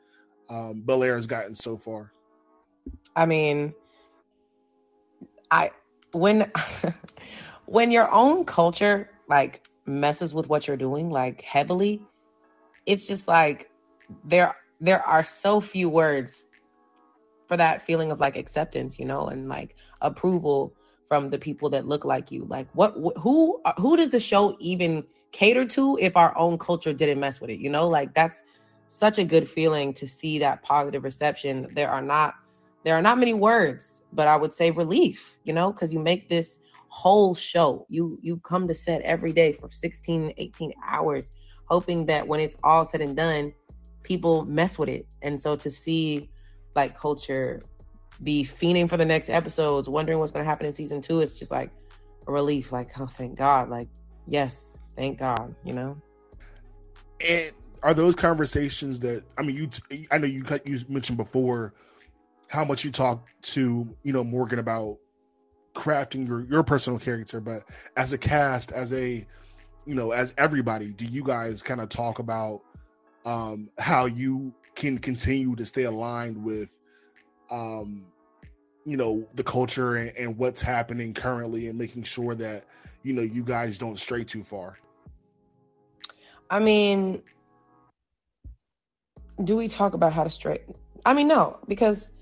um 0.49 0.83
Bel 0.85 1.05
Air 1.05 1.15
has 1.15 1.27
gotten 1.27 1.55
so 1.55 1.77
far? 1.77 2.13
I 3.15 3.27
mean, 3.27 3.75
I 5.51 5.71
when 6.13 6.51
when 7.67 7.91
your 7.91 8.11
own 8.11 8.47
culture 8.47 9.11
like 9.29 9.69
messes 9.85 10.33
with 10.33 10.49
what 10.49 10.67
you're 10.67 10.79
doing 10.79 11.11
like 11.11 11.43
heavily, 11.43 12.01
it's 12.87 13.07
just 13.07 13.29
like 13.29 13.71
there 14.25 14.57
there 14.81 15.03
are 15.03 15.25
so 15.25 15.61
few 15.61 15.91
words 15.91 16.43
for 17.47 17.57
that 17.57 17.83
feeling 17.83 18.11
of 18.11 18.21
like 18.21 18.37
acceptance, 18.37 18.99
you 18.99 19.05
know, 19.07 19.27
and 19.29 19.49
like 19.49 19.77
approval 20.01 20.75
from 21.09 21.31
the 21.31 21.39
people 21.39 21.71
that 21.71 21.87
look 21.87 22.05
like 22.05 22.31
you. 22.31 22.45
Like 22.49 22.69
what 22.73 22.93
wh- 22.95 23.19
who 23.21 23.61
uh, 23.65 23.73
who 23.79 23.97
does 23.97 24.11
the 24.11 24.21
show 24.21 24.57
even 24.61 25.05
cater 25.33 25.65
to 25.67 25.99
if 26.01 26.17
our 26.17 26.37
own 26.39 26.59
culture 26.59 26.93
didn't 26.93 27.21
mess 27.21 27.41
with 27.41 27.51
it, 27.51 27.59
you 27.59 27.71
know? 27.71 27.89
Like 27.89 28.15
that's 28.15 28.43
such 28.89 29.19
a 29.19 29.25
good 29.25 29.49
feeling 29.49 29.95
to 29.95 30.07
see 30.07 30.39
that 30.41 30.63
positive 30.63 31.05
reception. 31.05 31.69
There 31.75 31.91
are 31.91 32.03
not 32.03 32.35
there 32.85 32.97
are 32.97 33.03
not 33.03 33.19
many 33.19 33.35
words, 33.35 34.03
but 34.13 34.29
I 34.29 34.37
would 34.37 34.55
say 34.55 34.71
relief, 34.71 35.39
you 35.45 35.53
know, 35.53 35.73
because 35.73 35.93
you 35.93 35.99
make 35.99 36.29
this 36.29 36.59
whole 36.89 37.35
show. 37.35 37.87
You 37.89 38.19
you 38.23 38.39
come 38.39 38.69
to 38.69 38.75
set 38.75 39.03
every 39.03 39.33
day 39.33 39.53
for 39.53 39.71
16, 39.71 40.33
18 40.37 40.73
hours, 40.87 41.31
hoping 41.69 42.07
that 42.07 42.27
when 42.27 42.41
it's 42.41 42.57
all 42.63 42.85
said 42.85 43.01
and 43.01 43.17
done, 43.17 43.53
people 44.05 44.45
mess 44.47 44.79
with 44.79 44.89
it. 44.89 45.07
And 45.23 45.41
so 45.41 45.57
to 45.57 45.71
see 45.71 46.31
like 46.77 46.99
culture 46.99 47.61
be 48.23 48.45
fiending 48.45 48.89
for 48.89 48.97
the 48.97 49.05
next 49.05 49.29
episodes, 49.29 49.89
wondering 49.89 50.19
what's 50.19 50.33
gonna 50.33 50.45
happen 50.45 50.67
in 50.67 50.73
season 50.73 51.01
two, 51.01 51.21
it's 51.21 51.39
just 51.39 51.51
like 51.51 51.71
a 52.27 52.33
relief, 52.33 52.73
like, 52.73 52.99
oh 53.01 53.07
thank 53.07 53.37
God. 53.37 53.69
Like, 53.69 53.89
yes, 54.27 54.81
thank 54.97 55.19
God, 55.19 55.55
you 55.65 55.75
know? 55.75 55.97
and 57.21 57.53
are 57.83 57.95
those 57.95 58.15
conversations 58.15 59.01
that 59.01 59.25
I 59.37 59.43
mean 59.43 59.57
you 59.57 60.07
I 60.11 60.19
know 60.19 60.27
you 60.27 60.45
you 60.65 60.81
mentioned 60.89 61.19
before 61.19 61.75
how 62.49 62.65
much 62.65 62.85
you 62.85 62.91
talk 62.91 63.29
to 63.43 63.97
you 64.03 64.13
know 64.13 64.25
Morgan 64.25 64.59
about 64.59 64.99
crafting 65.75 66.27
your 66.27 66.45
your 66.45 66.63
personal 66.63 66.99
character 66.99 67.41
but 67.41 67.65
as 67.97 68.13
a 68.13 68.19
cast 68.19 68.73
as 68.73 68.93
a 68.93 69.27
you 69.85 69.95
know 69.95 70.13
as 70.13 70.33
everybody 70.39 70.91
do 70.91 71.05
you 71.05 71.23
guys 71.23 71.63
kind 71.63 71.81
of 71.81 71.89
talk 71.89 72.19
about 72.19 72.63
um, 73.27 73.69
how 73.79 74.07
you 74.07 74.55
can 74.77 74.99
continue 74.99 75.57
to 75.57 75.67
stay 75.67 75.83
aligned 75.83 76.43
with, 76.43 76.71
um, 77.51 78.07
you 78.85 78.97
know, 78.97 79.27
the 79.35 79.43
culture 79.43 79.97
and, 79.97 80.17
and 80.17 80.39
what's 80.39 80.63
happening 80.63 81.13
currently, 81.13 81.67
and 81.67 81.77
making 81.77 82.05
sure 82.05 82.35
that 82.37 82.65
you 83.03 83.13
know 83.13 83.23
you 83.23 83.43
guys 83.43 83.79
don't 83.79 83.99
stray 83.99 84.25
too 84.25 84.45
far. 84.45 84.77
I 86.49 86.61
mean, 86.61 87.23
do 89.43 89.57
we 89.57 89.67
talk 89.67 89.95
about 89.95 90.13
how 90.13 90.23
to 90.23 90.31
stray? 90.31 90.61
I 91.05 91.13
mean, 91.13 91.27
no, 91.27 91.59
because 91.67 92.13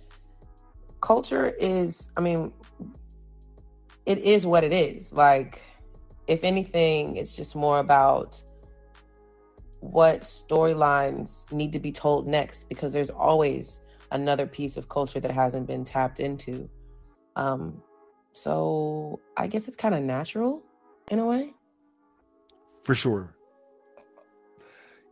culture 1.02 1.54
is, 1.58 2.08
I 2.16 2.20
mean, 2.20 2.50
it 4.06 4.18
is 4.18 4.46
what 4.46 4.64
it 4.64 4.72
is. 4.72 5.12
Like, 5.12 5.60
if 6.26 6.44
anything, 6.44 7.16
it's 7.16 7.36
just 7.36 7.54
more 7.54 7.78
about 7.78 8.42
what 9.92 10.22
storylines 10.22 11.50
need 11.52 11.72
to 11.72 11.78
be 11.78 11.92
told 11.92 12.26
next 12.26 12.68
because 12.68 12.92
there's 12.92 13.10
always 13.10 13.80
another 14.12 14.46
piece 14.46 14.76
of 14.76 14.88
culture 14.88 15.20
that 15.20 15.30
hasn't 15.30 15.66
been 15.66 15.84
tapped 15.84 16.20
into. 16.20 16.68
Um, 17.36 17.82
so 18.32 19.20
I 19.36 19.46
guess 19.46 19.68
it's 19.68 19.76
kind 19.76 19.94
of 19.94 20.02
natural 20.02 20.62
in 21.10 21.18
a 21.18 21.26
way. 21.26 21.52
For 22.82 22.94
sure. 22.94 23.34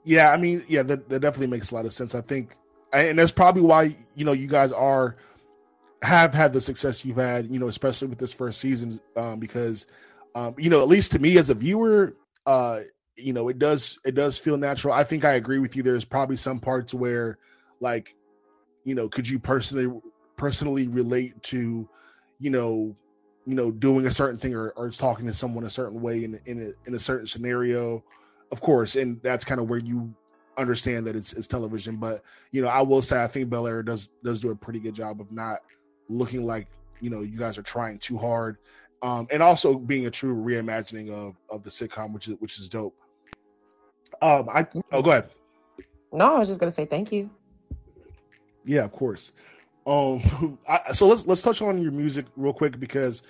Yeah, 0.05 0.31
I 0.31 0.37
mean, 0.37 0.65
yeah, 0.69 0.83
that, 0.83 1.09
that 1.09 1.21
definitely 1.21 1.49
makes 1.49 1.71
a 1.71 1.75
lot 1.75 1.85
of 1.85 1.93
sense. 1.93 2.15
I 2.15 2.23
think, 2.23 2.57
and 2.93 3.19
that's 3.19 3.31
probably 3.31 3.63
why 3.63 3.97
you 4.17 4.25
know 4.25 4.33
you 4.33 4.49
guys 4.49 4.73
are 4.73 5.17
have 6.03 6.35
had 6.35 6.53
the 6.53 6.61
success 6.61 7.05
you've 7.05 7.17
had, 7.17 7.47
you 7.49 7.61
know, 7.61 7.69
especially 7.69 8.09
with 8.09 8.19
this 8.19 8.33
first 8.33 8.61
season, 8.61 9.01
um, 9.17 9.39
because, 9.39 9.87
um, 10.35 10.55
you 10.59 10.69
know, 10.69 10.81
at 10.81 10.89
least 10.89 11.13
to 11.13 11.21
me 11.21 11.39
as 11.39 11.49
a 11.49 11.55
viewer, 11.55 12.17
uh, 12.45 12.81
you 13.17 13.33
know, 13.33 13.49
it 13.49 13.59
does 13.59 13.99
it 14.05 14.15
does 14.15 14.39
feel 14.39 14.57
natural. 14.57 14.95
I 14.95 15.05
think 15.05 15.25
I 15.25 15.35
agree 15.35 15.59
with 15.59 15.77
you. 15.77 15.83
There's 15.83 16.05
probably 16.05 16.37
some 16.37 16.61
parts 16.61 16.95
where, 16.95 17.39
like, 17.81 18.15
you 18.85 18.95
know, 18.95 19.09
could 19.09 19.29
you 19.29 19.39
personally 19.39 20.01
personally 20.37 20.89
relate 20.89 21.43
to, 21.45 21.89
you 22.39 22.51
know, 22.51 22.97
you 23.47 23.55
know, 23.55 23.71
doing 23.71 24.07
a 24.07 24.11
certain 24.11 24.39
thing 24.39 24.55
or, 24.55 24.71
or 24.71 24.91
talking 24.91 25.27
to 25.27 25.35
someone 25.35 25.65
a 25.65 25.71
certain 25.71 26.01
way 26.01 26.25
in 26.25 26.41
in 26.47 26.63
a, 26.63 26.89
in 26.89 26.95
a 26.95 26.99
certain 26.99 27.27
scenario, 27.27 28.03
of 28.51 28.61
course, 28.61 28.97
and 28.97 29.21
that's 29.23 29.45
kind 29.45 29.61
of 29.61 29.69
where 29.69 29.81
you 29.81 30.15
understand 30.57 31.07
that 31.07 31.17
it's 31.17 31.33
it's 31.33 31.47
television. 31.47 31.97
But 31.97 32.23
you 32.51 32.63
know, 32.63 32.69
I 32.69 32.83
will 32.83 33.03
say 33.03 33.23
I 33.23 33.27
think 33.27 33.51
Bel 33.51 33.67
Air 33.67 33.83
does 33.83 34.11
does 34.25 34.41
do 34.41 34.51
a 34.51 34.57
pretty 34.57 34.81
good 34.81 34.95
job 34.95 35.21
of 35.21 35.31
not 35.33 35.61
looking 36.09 36.45
like 36.45 36.69
you 37.01 37.11
know 37.11 37.21
you 37.21 37.39
guys 37.39 37.59
are 37.59 37.63
trying 37.63 37.99
too 37.99 38.17
hard, 38.17 38.57
um, 39.03 39.27
and 39.31 39.43
also 39.43 39.75
being 39.75 40.07
a 40.07 40.11
true 40.11 40.35
reimagining 40.35 41.11
of 41.11 41.37
of 41.51 41.63
the 41.65 41.71
sitcom, 41.71 42.13
which 42.13 42.29
is 42.29 42.35
which 42.39 42.59
is 42.59 42.69
dope. 42.69 42.97
Um, 44.23 44.49
I 44.49 44.67
oh 44.93 45.03
go 45.03 45.11
ahead. 45.11 45.31
No, 46.13 46.37
I 46.37 46.39
was 46.39 46.49
just 46.49 46.61
gonna 46.61 46.73
say 46.73 46.87
thank 46.87 47.13
you. 47.13 47.29
Yeah, 48.65 48.85
of 48.85 48.93
course. 48.93 49.33
Um, 49.87 50.59
I, 50.69 50.93
so 50.93 51.09
let's 51.09 51.27
let's 51.27 51.43
touch 51.43 51.61
on 51.61 51.83
your 51.83 51.93
music 51.93 52.27
real 52.37 52.53
quick 52.53 52.79
because 52.79 53.23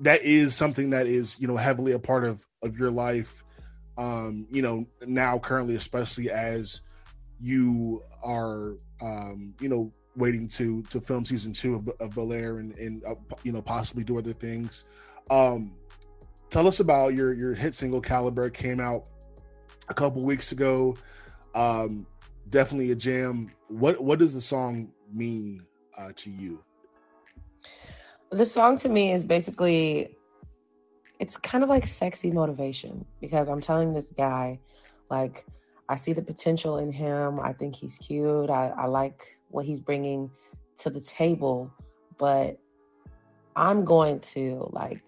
that 0.00 0.22
is 0.22 0.54
something 0.54 0.90
that 0.90 1.06
is 1.06 1.38
you 1.38 1.46
know 1.46 1.56
heavily 1.56 1.92
a 1.92 1.98
part 1.98 2.24
of 2.24 2.44
of 2.62 2.78
your 2.78 2.90
life. 2.90 3.44
Um, 3.98 4.46
you 4.50 4.62
know 4.62 4.86
now 5.06 5.38
currently, 5.38 5.74
especially 5.74 6.30
as 6.30 6.80
you 7.38 8.02
are 8.24 8.76
um, 9.02 9.54
you 9.60 9.68
know 9.68 9.92
waiting 10.16 10.48
to 10.48 10.82
to 10.84 11.00
film 11.00 11.24
season 11.24 11.52
two 11.52 11.74
of, 11.74 11.88
of 12.00 12.14
Bel 12.14 12.32
Air 12.32 12.58
and 12.58 12.76
and 12.76 13.04
uh, 13.04 13.14
you 13.42 13.52
know 13.52 13.62
possibly 13.62 14.04
do 14.04 14.18
other 14.18 14.32
things. 14.32 14.84
Um, 15.30 15.72
tell 16.50 16.66
us 16.66 16.80
about 16.80 17.14
your 17.14 17.32
your 17.32 17.54
hit 17.54 17.74
single 17.74 18.00
Caliber 18.00 18.50
came 18.50 18.80
out 18.80 19.04
a 19.88 19.94
couple 19.94 20.22
weeks 20.22 20.52
ago. 20.52 20.96
Um, 21.54 22.06
definitely 22.48 22.90
a 22.90 22.94
jam. 22.94 23.50
What 23.68 24.00
what 24.02 24.18
does 24.18 24.34
the 24.34 24.40
song 24.40 24.92
mean 25.12 25.64
uh, 25.96 26.12
to 26.16 26.30
you? 26.30 26.62
The 28.30 28.46
song 28.46 28.78
to 28.78 28.88
me 28.88 29.12
is 29.12 29.24
basically 29.24 30.16
it's 31.18 31.36
kind 31.36 31.62
of 31.62 31.70
like 31.70 31.86
sexy 31.86 32.30
motivation 32.30 33.04
because 33.20 33.48
I'm 33.48 33.60
telling 33.60 33.92
this 33.92 34.10
guy 34.16 34.58
like 35.10 35.44
I 35.88 35.96
see 35.96 36.12
the 36.12 36.22
potential 36.22 36.78
in 36.78 36.90
him. 36.90 37.38
I 37.40 37.52
think 37.52 37.76
he's 37.76 37.98
cute. 37.98 38.50
I, 38.50 38.68
I 38.68 38.86
like 38.86 39.38
what 39.52 39.64
he's 39.64 39.80
bringing 39.80 40.30
to 40.78 40.90
the 40.90 41.00
table, 41.00 41.70
but 42.18 42.58
I'm 43.54 43.84
going 43.84 44.20
to 44.20 44.68
like 44.72 45.04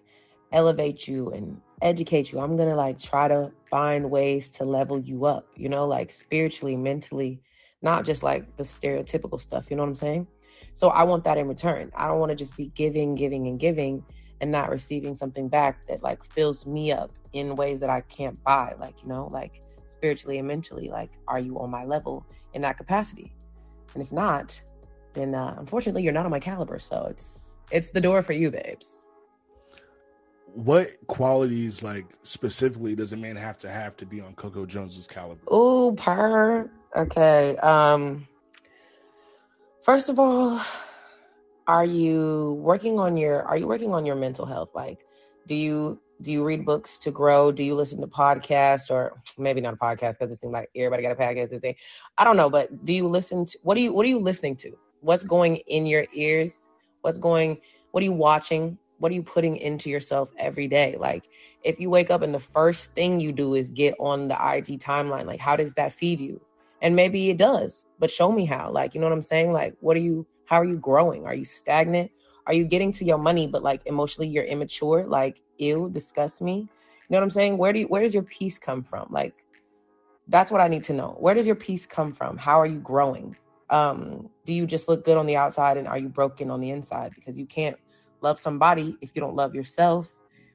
elevate 0.51 1.07
you 1.07 1.31
and 1.31 1.59
educate 1.81 2.31
you. 2.31 2.39
I'm 2.39 2.55
going 2.55 2.69
to 2.69 2.75
like 2.75 2.99
try 2.99 3.27
to 3.27 3.51
find 3.69 4.09
ways 4.09 4.49
to 4.51 4.65
level 4.65 4.99
you 4.99 5.25
up, 5.25 5.47
you 5.55 5.69
know, 5.69 5.85
like 5.87 6.11
spiritually, 6.11 6.75
mentally, 6.75 7.41
not 7.81 8.05
just 8.05 8.23
like 8.23 8.55
the 8.55 8.63
stereotypical 8.63 9.39
stuff, 9.39 9.69
you 9.69 9.75
know 9.75 9.83
what 9.83 9.89
I'm 9.89 9.95
saying? 9.95 10.27
So 10.73 10.89
I 10.89 11.03
want 11.03 11.23
that 11.25 11.37
in 11.37 11.47
return. 11.47 11.91
I 11.95 12.07
don't 12.07 12.19
want 12.19 12.29
to 12.29 12.35
just 12.35 12.55
be 12.55 12.67
giving, 12.75 13.15
giving, 13.15 13.47
and 13.47 13.59
giving 13.59 14.03
and 14.41 14.51
not 14.51 14.69
receiving 14.69 15.15
something 15.15 15.47
back 15.49 15.85
that 15.87 16.03
like 16.03 16.23
fills 16.23 16.65
me 16.65 16.91
up 16.91 17.11
in 17.33 17.55
ways 17.55 17.79
that 17.79 17.89
I 17.89 18.01
can't 18.01 18.41
buy, 18.43 18.73
like, 18.79 19.01
you 19.01 19.09
know, 19.09 19.27
like 19.31 19.61
spiritually 19.87 20.37
and 20.37 20.47
mentally. 20.47 20.89
Like, 20.89 21.11
are 21.27 21.39
you 21.39 21.59
on 21.59 21.69
my 21.69 21.83
level 21.83 22.25
in 22.53 22.61
that 22.61 22.77
capacity? 22.77 23.33
And 23.95 24.03
if 24.03 24.11
not, 24.11 24.61
then 25.13 25.33
uh, 25.33 25.55
unfortunately 25.57 26.03
you're 26.03 26.13
not 26.13 26.25
on 26.25 26.31
my 26.31 26.39
caliber. 26.39 26.77
So 26.77 27.07
it's 27.09 27.39
it's 27.71 27.89
the 27.89 28.01
door 28.01 28.21
for 28.21 28.33
you, 28.33 28.51
babes. 28.51 29.07
What 30.53 30.89
qualities, 31.07 31.81
like 31.81 32.05
specifically, 32.23 32.95
does 32.95 33.11
a 33.11 33.17
man 33.17 33.35
have 33.35 33.57
to 33.59 33.69
have 33.69 33.97
to 33.97 34.05
be 34.05 34.21
on 34.21 34.35
Coco 34.35 34.65
Jones's 34.65 35.07
caliber? 35.07 35.41
Oh, 35.47 35.93
per. 35.93 36.69
Okay. 36.95 37.57
Um. 37.57 38.27
First 39.81 40.09
of 40.09 40.19
all, 40.19 40.61
are 41.67 41.85
you 41.85 42.57
working 42.61 42.99
on 42.99 43.17
your 43.17 43.43
Are 43.43 43.57
you 43.57 43.67
working 43.67 43.93
on 43.93 44.05
your 44.05 44.15
mental 44.15 44.45
health? 44.45 44.69
Like, 44.73 44.99
do 45.47 45.55
you 45.55 45.99
do 46.21 46.31
you 46.31 46.43
read 46.45 46.65
books 46.65 46.97
to 46.99 47.11
grow? 47.11 47.51
Do 47.51 47.63
you 47.63 47.75
listen 47.75 47.99
to 48.01 48.07
podcasts 48.07 48.89
or 48.89 49.21
maybe 49.37 49.61
not 49.61 49.73
a 49.73 49.77
podcast 49.77 50.17
because 50.17 50.31
it 50.31 50.39
seems 50.39 50.53
like 50.53 50.69
everybody 50.75 51.03
got 51.03 51.11
a 51.11 51.15
podcast 51.15 51.49
this 51.49 51.61
day. 51.61 51.75
I 52.17 52.23
don't 52.23 52.37
know, 52.37 52.49
but 52.49 52.85
do 52.85 52.93
you 52.93 53.07
listen 53.07 53.45
to 53.45 53.59
what 53.63 53.75
do 53.75 53.81
you 53.81 53.93
what 53.93 54.05
are 54.05 54.09
you 54.09 54.19
listening 54.19 54.55
to? 54.57 54.71
What's 55.01 55.23
going 55.23 55.57
in 55.67 55.85
your 55.85 56.05
ears? 56.13 56.67
What's 57.01 57.17
going 57.17 57.59
what 57.91 58.01
are 58.01 58.05
you 58.05 58.13
watching? 58.13 58.77
What 58.99 59.11
are 59.11 59.15
you 59.15 59.23
putting 59.23 59.57
into 59.57 59.89
yourself 59.89 60.31
every 60.37 60.67
day? 60.67 60.95
Like 60.97 61.25
if 61.63 61.79
you 61.79 61.89
wake 61.89 62.09
up 62.09 62.21
and 62.21 62.33
the 62.33 62.39
first 62.39 62.93
thing 62.93 63.19
you 63.19 63.31
do 63.31 63.55
is 63.55 63.69
get 63.71 63.95
on 63.99 64.27
the 64.27 64.35
IG 64.35 64.79
timeline, 64.79 65.25
like 65.25 65.39
how 65.39 65.55
does 65.55 65.73
that 65.73 65.91
feed 65.91 66.19
you? 66.21 66.39
And 66.81 66.95
maybe 66.95 67.29
it 67.29 67.37
does, 67.37 67.83
but 67.99 68.11
show 68.11 68.31
me 68.31 68.45
how. 68.45 68.69
Like, 68.71 68.93
you 68.93 69.01
know 69.01 69.07
what 69.07 69.13
I'm 69.13 69.21
saying? 69.21 69.51
Like 69.51 69.75
what 69.81 69.97
are 69.97 70.01
you 70.01 70.25
how 70.45 70.61
are 70.61 70.65
you 70.65 70.77
growing? 70.77 71.25
Are 71.25 71.35
you 71.35 71.45
stagnant? 71.45 72.11
Are 72.47 72.53
you 72.53 72.65
getting 72.65 72.91
to 72.93 73.05
your 73.05 73.17
money, 73.17 73.47
but 73.47 73.63
like 73.63 73.81
emotionally 73.85 74.27
you're 74.29 74.43
immature? 74.43 75.05
Like, 75.05 75.41
ew, 75.57 75.89
disgust 75.91 76.41
me. 76.41 76.57
You 76.57 76.67
know 77.09 77.17
what 77.17 77.23
I'm 77.23 77.29
saying? 77.29 77.57
Where 77.57 77.73
do 77.73 77.79
you, 77.79 77.87
where 77.87 78.01
does 78.01 78.13
your 78.13 78.23
peace 78.23 78.59
come 78.59 78.83
from? 78.83 79.07
Like, 79.09 79.33
that's 80.27 80.51
what 80.51 80.61
I 80.61 80.67
need 80.67 80.83
to 80.85 80.93
know. 80.93 81.15
Where 81.19 81.33
does 81.33 81.45
your 81.45 81.55
peace 81.55 81.85
come 81.85 82.11
from? 82.11 82.37
How 82.37 82.59
are 82.59 82.65
you 82.65 82.79
growing? 82.79 83.35
Um, 83.69 84.29
do 84.45 84.53
you 84.53 84.65
just 84.65 84.87
look 84.87 85.05
good 85.05 85.17
on 85.17 85.25
the 85.25 85.35
outside 85.35 85.77
and 85.77 85.87
are 85.87 85.97
you 85.97 86.09
broken 86.09 86.49
on 86.51 86.61
the 86.61 86.69
inside? 86.71 87.13
Because 87.15 87.37
you 87.37 87.45
can't 87.45 87.77
love 88.21 88.39
somebody 88.39 88.97
if 89.01 89.11
you 89.15 89.21
don't 89.21 89.35
love 89.35 89.55
yourself. 89.55 90.11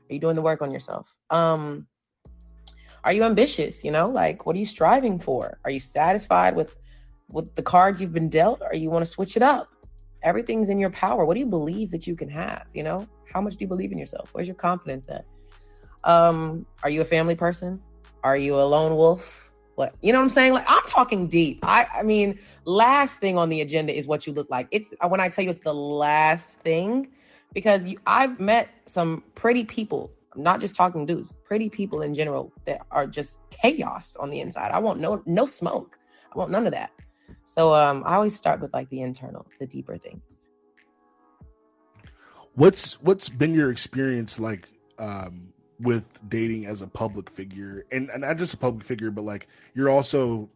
Are 0.09 0.15
you 0.15 0.21
doing 0.21 0.37
the 0.37 0.43
work 0.43 0.63
on 0.63 0.71
yourself? 0.71 1.15
Um, 1.31 1.87
are 3.05 3.13
you 3.13 3.25
ambitious? 3.25 3.85
You 3.85 3.91
know, 3.91 4.09
like 4.09 4.47
what 4.47 4.57
are 4.57 4.59
you 4.59 4.67
striving 4.67 5.19
for? 5.19 5.59
Are 5.65 5.71
you 5.71 5.81
satisfied 5.81 6.57
with 6.57 6.75
with 7.33 7.55
the 7.55 7.63
cards 7.63 8.01
you've 8.01 8.13
been 8.13 8.29
dealt, 8.29 8.61
or 8.61 8.75
you 8.75 8.91
want 8.91 9.05
to 9.05 9.11
switch 9.11 9.37
it 9.37 9.43
up? 9.43 9.69
Everything's 10.23 10.69
in 10.69 10.79
your 10.79 10.91
power. 10.91 11.25
What 11.25 11.35
do 11.35 11.41
you 11.41 11.47
believe 11.47 11.91
that 11.91 12.07
you 12.07 12.17
can 12.17 12.29
have? 12.29 12.67
You 12.75 12.83
know, 12.83 13.07
how 13.33 13.41
much 13.41 13.57
do 13.57 13.65
you 13.65 13.69
believe 13.69 13.93
in 13.93 13.99
yourself? 13.99 14.31
Where's 14.33 14.49
your 14.49 14.57
confidence 14.57 15.09
at? 15.09 15.25
Um, 16.05 16.67
are 16.83 16.91
you 16.91 17.01
a 17.03 17.05
family 17.05 17.35
person? 17.35 17.81
Are 18.23 18.37
you 18.37 18.57
a 18.61 18.65
lone 18.65 18.97
wolf? 18.97 19.51
What 19.77 19.95
you 20.03 20.13
know 20.13 20.19
what 20.19 20.25
I'm 20.25 20.31
saying? 20.31 20.53
Like 20.53 20.67
I'm 20.69 20.83
talking 20.87 21.29
deep. 21.29 21.61
I 21.63 21.87
I 21.95 22.03
mean, 22.03 22.39
last 22.65 23.21
thing 23.21 23.39
on 23.39 23.49
the 23.49 23.61
agenda 23.61 23.97
is 23.97 24.07
what 24.07 24.27
you 24.27 24.33
look 24.33 24.51
like. 24.51 24.69
It's 24.71 24.93
when 25.09 25.21
I 25.21 25.29
tell 25.29 25.45
you 25.45 25.51
it's 25.51 25.61
the 25.61 25.75
last 25.75 26.61
thing 26.61 27.09
because 27.53 27.87
you, 27.87 27.99
I've 28.07 28.39
met 28.39 28.69
some 28.87 29.25
pretty 29.35 29.65
people. 29.65 30.13
I'm 30.35 30.43
not 30.43 30.61
just 30.61 30.75
talking 30.75 31.07
dudes, 31.07 31.33
pretty 31.45 31.69
people 31.69 32.03
in 32.03 32.15
general 32.15 32.53
that 32.67 32.83
are 32.91 33.07
just 33.07 33.39
chaos 33.51 34.17
on 34.17 34.31
the 34.31 34.41
inside. 34.41 34.71
I 34.71 34.79
want 34.79 35.01
no 35.01 35.23
no 35.25 35.47
smoke. 35.47 35.99
I 36.35 36.39
want 36.39 36.51
none 36.51 36.67
of 36.67 36.73
that. 36.73 36.91
So 37.45 37.75
um, 37.75 38.03
I 38.07 38.15
always 38.15 38.37
start 38.37 38.61
with 38.61 38.73
like 38.73 38.89
the 38.91 39.01
internal, 39.03 39.47
the 39.59 39.67
deeper 39.67 39.97
things. 39.97 40.47
What's 42.55 43.01
what's 43.01 43.29
been 43.29 43.55
your 43.55 43.71
experience 43.71 44.39
like 44.39 44.69
um, 44.99 45.53
with 45.81 46.05
dating 46.29 46.67
as 46.67 46.83
a 46.83 46.87
public 46.87 47.31
figure, 47.31 47.85
and, 47.91 48.11
and 48.11 48.23
not 48.23 48.37
just 48.37 48.55
a 48.55 48.57
public 48.57 48.85
figure, 48.85 49.11
but 49.11 49.25
like 49.25 49.47
you're 49.75 49.89
also, 49.89 50.49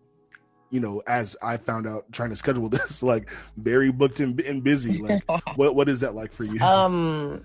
you 0.71 0.81
know, 0.81 1.03
as 1.07 1.37
I 1.43 1.57
found 1.57 1.87
out 1.87 2.11
trying 2.13 2.31
to 2.31 2.37
schedule 2.37 2.69
this, 2.71 3.03
like 3.03 3.31
very 3.57 3.91
booked 3.91 4.21
and, 4.21 4.39
and 4.41 4.63
busy. 4.63 4.99
Like, 4.99 5.25
what 5.57 5.75
what 5.75 5.89
is 5.89 6.01
that 6.01 6.15
like 6.15 6.33
for 6.33 6.45
you? 6.45 6.61
Um, 6.61 7.45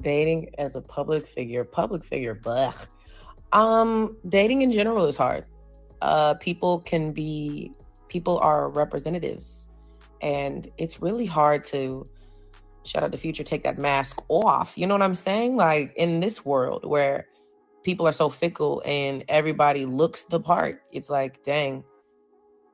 dating 0.00 0.50
as 0.58 0.76
a 0.76 0.80
public 0.80 1.28
figure, 1.28 1.64
public 1.64 2.04
figure, 2.04 2.34
but 2.34 2.74
um, 3.52 4.16
dating 4.28 4.62
in 4.62 4.72
general 4.72 5.06
is 5.06 5.16
hard 5.16 5.46
uh, 6.04 6.34
people 6.34 6.80
can 6.80 7.12
be 7.12 7.72
people 8.14 8.38
are 8.38 8.68
representatives, 8.68 9.66
and 10.22 10.70
it's 10.78 11.02
really 11.02 11.26
hard 11.26 11.64
to 11.64 12.06
shout 12.84 13.02
out 13.02 13.10
the 13.10 13.18
future 13.18 13.42
take 13.42 13.64
that 13.64 13.76
mask 13.76 14.22
off. 14.28 14.72
You 14.76 14.86
know 14.86 14.94
what 14.94 15.02
I'm 15.02 15.16
saying? 15.16 15.56
Like 15.56 15.92
in 15.96 16.20
this 16.20 16.44
world 16.44 16.84
where 16.84 17.26
people 17.82 18.06
are 18.06 18.12
so 18.12 18.28
fickle 18.30 18.84
and 18.86 19.24
everybody 19.28 19.84
looks 19.84 20.26
the 20.26 20.38
part, 20.38 20.82
it's 20.92 21.10
like, 21.10 21.42
dang, 21.42 21.82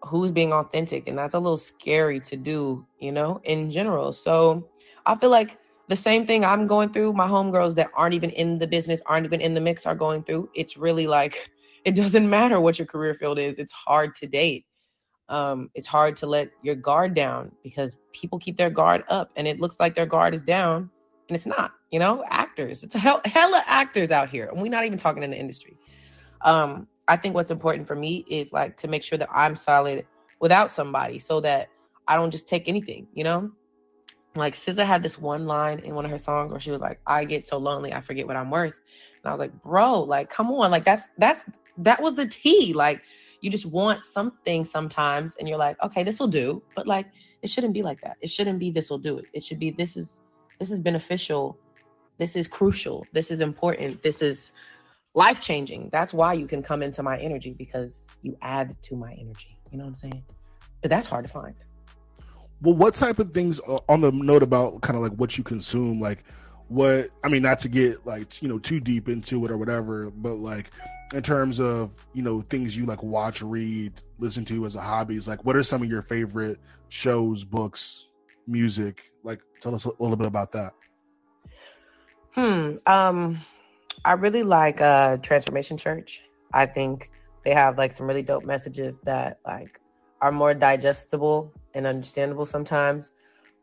who's 0.03 0.31
being 0.31 0.53
authentic? 0.53 1.09
And 1.09 1.16
that's 1.16 1.33
a 1.33 1.38
little 1.38 1.57
scary 1.57 2.20
to 2.20 2.37
do, 2.37 2.85
you 2.98 3.11
know, 3.11 3.40
in 3.44 3.70
general. 3.70 4.12
So 4.12 4.68
I 5.07 5.16
feel 5.16 5.31
like 5.31 5.57
the 5.88 5.96
same 5.96 6.26
thing 6.26 6.44
I'm 6.44 6.66
going 6.66 6.92
through, 6.92 7.14
my 7.14 7.26
homegirls 7.26 7.76
that 7.76 7.88
aren't 7.94 8.14
even 8.14 8.29
in 8.29 8.59
the 8.59 8.66
business, 8.66 9.00
aren't 9.07 9.24
even 9.24 9.40
in 9.40 9.55
the 9.55 9.61
mix 9.62 9.87
are 9.87 9.94
going 9.94 10.22
through. 10.22 10.50
It's 10.55 10.76
really 10.76 11.07
like 11.07 11.50
it 11.87 11.92
doesn't 11.92 12.29
matter 12.29 12.61
what 12.61 12.79
your 12.79 12.87
career 12.87 13.14
field 13.14 13.38
is. 13.38 13.59
It's 13.59 13.72
hard 13.72 14.14
to 14.16 14.26
date. 14.26 14.66
Um, 15.31 15.71
it's 15.75 15.87
hard 15.87 16.16
to 16.19 16.27
let 16.27 16.51
your 16.62 16.75
guard 16.75 17.14
down 17.14 17.53
because 17.62 17.97
people 18.12 18.38
keep 18.38 18.57
their 18.57 18.69
guard 18.69 19.05
up 19.09 19.31
and 19.37 19.47
it 19.47 19.61
looks 19.61 19.79
like 19.79 19.95
their 19.95 20.05
guard 20.05 20.35
is 20.35 20.43
down 20.43 20.90
and 21.29 21.37
it's 21.37 21.47
not, 21.47 21.73
you 21.93 22.01
know, 22.01 22.25
actors. 22.29 22.83
It's 22.83 22.97
a 22.97 22.99
hell, 22.99 23.21
hella 23.25 23.62
actors 23.66 24.11
out 24.11 24.29
here. 24.29 24.47
And 24.47 24.61
we're 24.61 24.69
not 24.69 24.85
even 24.85 24.99
talking 24.99 25.23
in 25.23 25.31
the 25.31 25.38
industry. 25.38 25.79
Um, 26.43 26.88
I 27.07 27.16
think 27.16 27.37
what's 27.37 27.53
important 27.53 27.87
for 27.87 27.95
me 27.95 28.25
is 28.29 28.53
like 28.53 28.77
to 28.79 28.88
make 28.88 29.05
sure 29.05 29.19
that 29.19 29.29
I'm 29.33 29.55
solid 29.55 30.05
without 30.40 30.73
somebody 30.73 31.21
so 31.21 31.40
that 31.43 31.69
I 32.09 32.16
don't 32.16 32.33
just 32.33 32.49
take 32.49 32.69
anything, 32.69 33.07
you 33.14 33.23
know? 33.23 33.53
Like 34.35 34.57
SZA 34.57 34.85
had 34.85 35.03
this 35.03 35.16
one 35.16 35.47
line 35.47 35.79
in 35.81 35.95
one 35.95 36.05
of 36.05 36.11
her 36.11 36.19
songs 36.19 36.51
where 36.51 36.61
she 36.61 36.73
was 36.73 36.81
like, 36.81 37.01
I 37.07 37.25
get 37.25 37.47
so 37.47 37.59
lonely, 37.59 37.93
I 37.93 38.01
forget 38.01 38.27
what 38.27 38.37
I'm 38.37 38.51
worth. 38.51 38.75
And 39.23 39.31
I 39.31 39.33
was 39.33 39.38
like, 39.38 39.62
bro, 39.62 40.01
like, 40.01 40.29
come 40.29 40.51
on. 40.51 40.73
Like 40.73 40.85
that's 40.85 41.05
that's 41.19 41.45
that 41.79 42.03
was 42.03 42.14
the 42.14 42.27
tea. 42.27 42.73
Like 42.73 43.03
you 43.40 43.50
just 43.50 43.66
want 43.66 44.05
something 44.05 44.64
sometimes 44.64 45.37
and 45.37 45.48
you're 45.48 45.59
like, 45.59 45.76
okay, 45.83 46.05
this 46.05 46.20
will 46.20 46.29
do. 46.29 46.62
But 46.74 46.87
like 46.87 47.07
it 47.42 47.50
shouldn't 47.50 47.74
be 47.74 47.83
like 47.83 48.00
that. 48.03 48.16
It 48.20 48.31
shouldn't 48.31 48.59
be 48.59 48.70
this 48.70 48.90
will 48.90 48.98
do 48.98 49.18
it. 49.18 49.26
It 49.33 49.42
should 49.44 49.59
be 49.59 49.70
this 49.70 49.96
is 49.96 50.20
this 50.59 50.70
is 50.70 50.81
beneficial. 50.81 51.59
This 52.18 52.37
is 52.37 52.46
crucial. 52.48 53.07
This 53.12 53.31
is 53.31 53.40
important. 53.40 54.03
This 54.03 54.20
is 54.20 54.53
life 55.14 55.40
changing. 55.40 55.88
That's 55.90 56.12
why 56.12 56.35
you 56.35 56.46
can 56.46 56.62
come 56.62 56.83
into 56.83 57.03
my 57.03 57.18
energy 57.18 57.55
because 57.57 58.09
you 58.22 58.37
add 58.42 58.76
to 58.83 58.96
my 58.96 59.12
energy. 59.12 59.59
You 59.70 59.79
know 59.79 59.85
what 59.85 59.90
I'm 59.90 59.96
saying? 59.96 60.24
But 60.83 60.90
that's 60.90 61.07
hard 61.07 61.24
to 61.24 61.31
find. 61.31 61.55
Well, 62.62 62.74
what 62.74 62.94
type 62.94 63.18
of 63.18 63.33
things 63.33 63.59
uh, 63.66 63.79
on 63.88 64.03
the 64.03 64.12
note 64.12 64.42
about 64.42 64.83
kind 64.83 64.96
of 64.96 65.03
like 65.03 65.12
what 65.12 65.38
you 65.38 65.44
consume, 65.44 65.98
like 65.98 66.24
what 66.71 67.11
I 67.25 67.29
mean, 67.29 67.43
not 67.43 67.59
to 67.61 67.69
get 67.69 68.07
like 68.07 68.41
you 68.43 68.49
know 68.49 68.59
too 68.59 68.81
deep 68.81 69.09
into 69.09 69.45
it 69.45 69.51
or 69.51 69.59
whatever, 69.59 70.11
but 70.11 70.35
like 70.35 70.71
in 71.13 71.21
terms 71.21 71.61
of 71.61 71.91
you 72.13 72.23
know 72.23 72.43
things 72.43 72.77
you 72.77 72.87
like 72.87 73.03
watch, 73.03 73.43
read, 73.43 73.93
listen 74.19 74.45
to 74.47 74.65
as 74.65 74.77
a 74.77 74.81
hobbies, 74.81 75.27
like 75.27 75.45
what 75.45 75.57
are 75.57 75.65
some 75.65 75.83
of 75.83 75.91
your 75.91 76.01
favorite 76.01 76.61
shows, 76.89 77.43
books, 77.45 78.07
music? 78.47 79.13
Like, 79.25 79.41
tell 79.61 79.75
us 79.75 79.85
a 79.85 79.91
little 79.99 80.17
bit 80.17 80.29
about 80.29 80.53
that. 80.53 80.73
Hmm. 82.33 82.75
Um, 82.87 83.41
I 84.05 84.13
really 84.13 84.45
like 84.45 84.81
uh 84.81 85.17
Transformation 85.17 85.77
Church. 85.77 86.25
I 86.55 86.67
think 86.67 87.11
they 87.45 87.53
have 87.53 87.79
like 87.79 87.93
some 87.93 88.07
really 88.07 88.23
dope 88.23 88.45
messages 88.45 88.99
that 89.05 89.41
like 89.45 89.81
are 90.21 90.31
more 90.31 90.55
digestible 90.55 91.53
and 91.75 91.85
understandable 91.85 92.47
sometimes. 92.47 93.11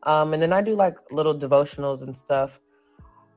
Um, 0.02 0.34
and 0.34 0.42
then 0.42 0.52
I 0.52 0.60
do 0.60 0.74
like 0.74 0.96
little 1.10 1.34
devotionals 1.34 2.02
and 2.02 2.16
stuff. 2.16 2.60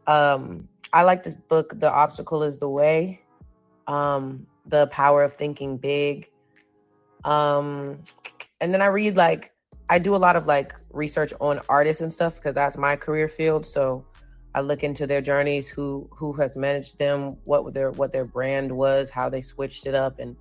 Um, 0.08 0.68
I 0.94 1.04
like 1.04 1.24
this 1.24 1.36
book, 1.36 1.80
The 1.80 1.92
Obstacle 1.92 2.44
is 2.44 2.58
the 2.58 2.70
Way. 2.70 3.22
Um, 3.88 4.46
The 4.66 4.88
Power 4.88 5.24
of 5.24 5.34
Thinking 5.34 5.78
Big. 5.78 6.30
Um, 7.24 8.04
and 8.60 8.74
then 8.74 8.82
I 8.82 8.88
read 8.88 9.16
like 9.16 9.54
I 9.90 10.00
do 10.00 10.16
a 10.16 10.18
lot 10.18 10.36
of 10.36 10.48
like 10.48 10.74
research 10.92 11.34
on 11.42 11.60
artists 11.68 12.02
and 12.02 12.12
stuff 12.12 12.36
because 12.36 12.56
that's 12.56 12.78
my 12.78 12.96
career 12.96 13.28
field. 13.28 13.66
So 13.66 14.06
I 14.56 14.62
look 14.62 14.84
into 14.84 15.06
their 15.06 15.22
journeys, 15.22 15.68
who 15.68 16.10
who 16.12 16.34
has 16.34 16.56
managed 16.56 16.98
them, 16.98 17.38
what 17.46 17.74
their 17.74 17.92
what 17.92 18.12
their 18.12 18.26
brand 18.26 18.72
was, 18.72 19.10
how 19.10 19.30
they 19.30 19.42
switched 19.42 19.86
it 19.86 19.96
up, 19.96 20.20
and 20.20 20.36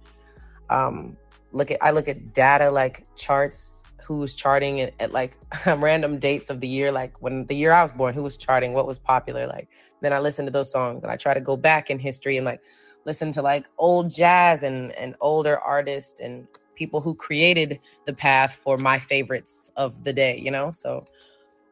um, 0.68 1.16
look 1.52 1.70
at 1.70 1.78
I 1.82 1.90
look 1.90 2.08
at 2.08 2.32
data 2.32 2.70
like 2.70 3.06
charts, 3.16 3.82
who's 4.10 4.34
charting 4.34 4.80
at, 4.80 4.92
at 4.98 5.12
like 5.12 5.36
random 5.66 6.18
dates 6.18 6.50
of 6.50 6.60
the 6.60 6.66
year, 6.66 6.90
like 6.90 7.22
when 7.22 7.46
the 7.46 7.54
year 7.54 7.70
I 7.70 7.80
was 7.82 7.92
born, 7.92 8.12
who 8.12 8.24
was 8.24 8.36
charting, 8.36 8.72
what 8.72 8.84
was 8.84 8.98
popular, 8.98 9.46
like 9.46 9.68
then 10.00 10.12
I 10.12 10.18
listen 10.18 10.44
to 10.46 10.50
those 10.50 10.68
songs 10.68 11.04
and 11.04 11.12
I 11.12 11.16
try 11.16 11.32
to 11.32 11.40
go 11.40 11.56
back 11.56 11.90
in 11.90 11.98
history 12.00 12.36
and 12.36 12.44
like 12.44 12.60
listen 13.06 13.30
to 13.32 13.40
like 13.40 13.66
old 13.78 14.10
jazz 14.10 14.64
and 14.64 14.90
and 14.92 15.14
older 15.20 15.60
artists 15.60 16.18
and 16.18 16.48
people 16.74 17.00
who 17.00 17.14
created 17.14 17.78
the 18.04 18.12
path 18.12 18.58
for 18.64 18.76
my 18.76 18.98
favorites 18.98 19.70
of 19.76 20.02
the 20.02 20.12
day, 20.12 20.36
you 20.38 20.50
know? 20.50 20.72
So 20.72 21.04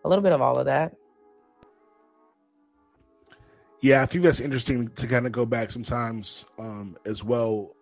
a 0.05 0.09
little 0.09 0.23
bit 0.23 0.33
of 0.33 0.41
all 0.41 0.59
of 0.59 0.67
that. 0.67 0.95
Yeah, 3.81 4.01
I 4.03 4.07
think 4.07 4.23
that's 4.23 4.41
interesting 4.41 4.89
to 4.95 5.09
kind 5.09 5.27
of 5.27 5.33
go 5.33 5.45
back 5.45 5.73
sometimes 5.73 6.45
um, 6.57 6.97
as 7.05 7.25
well. 7.25 7.75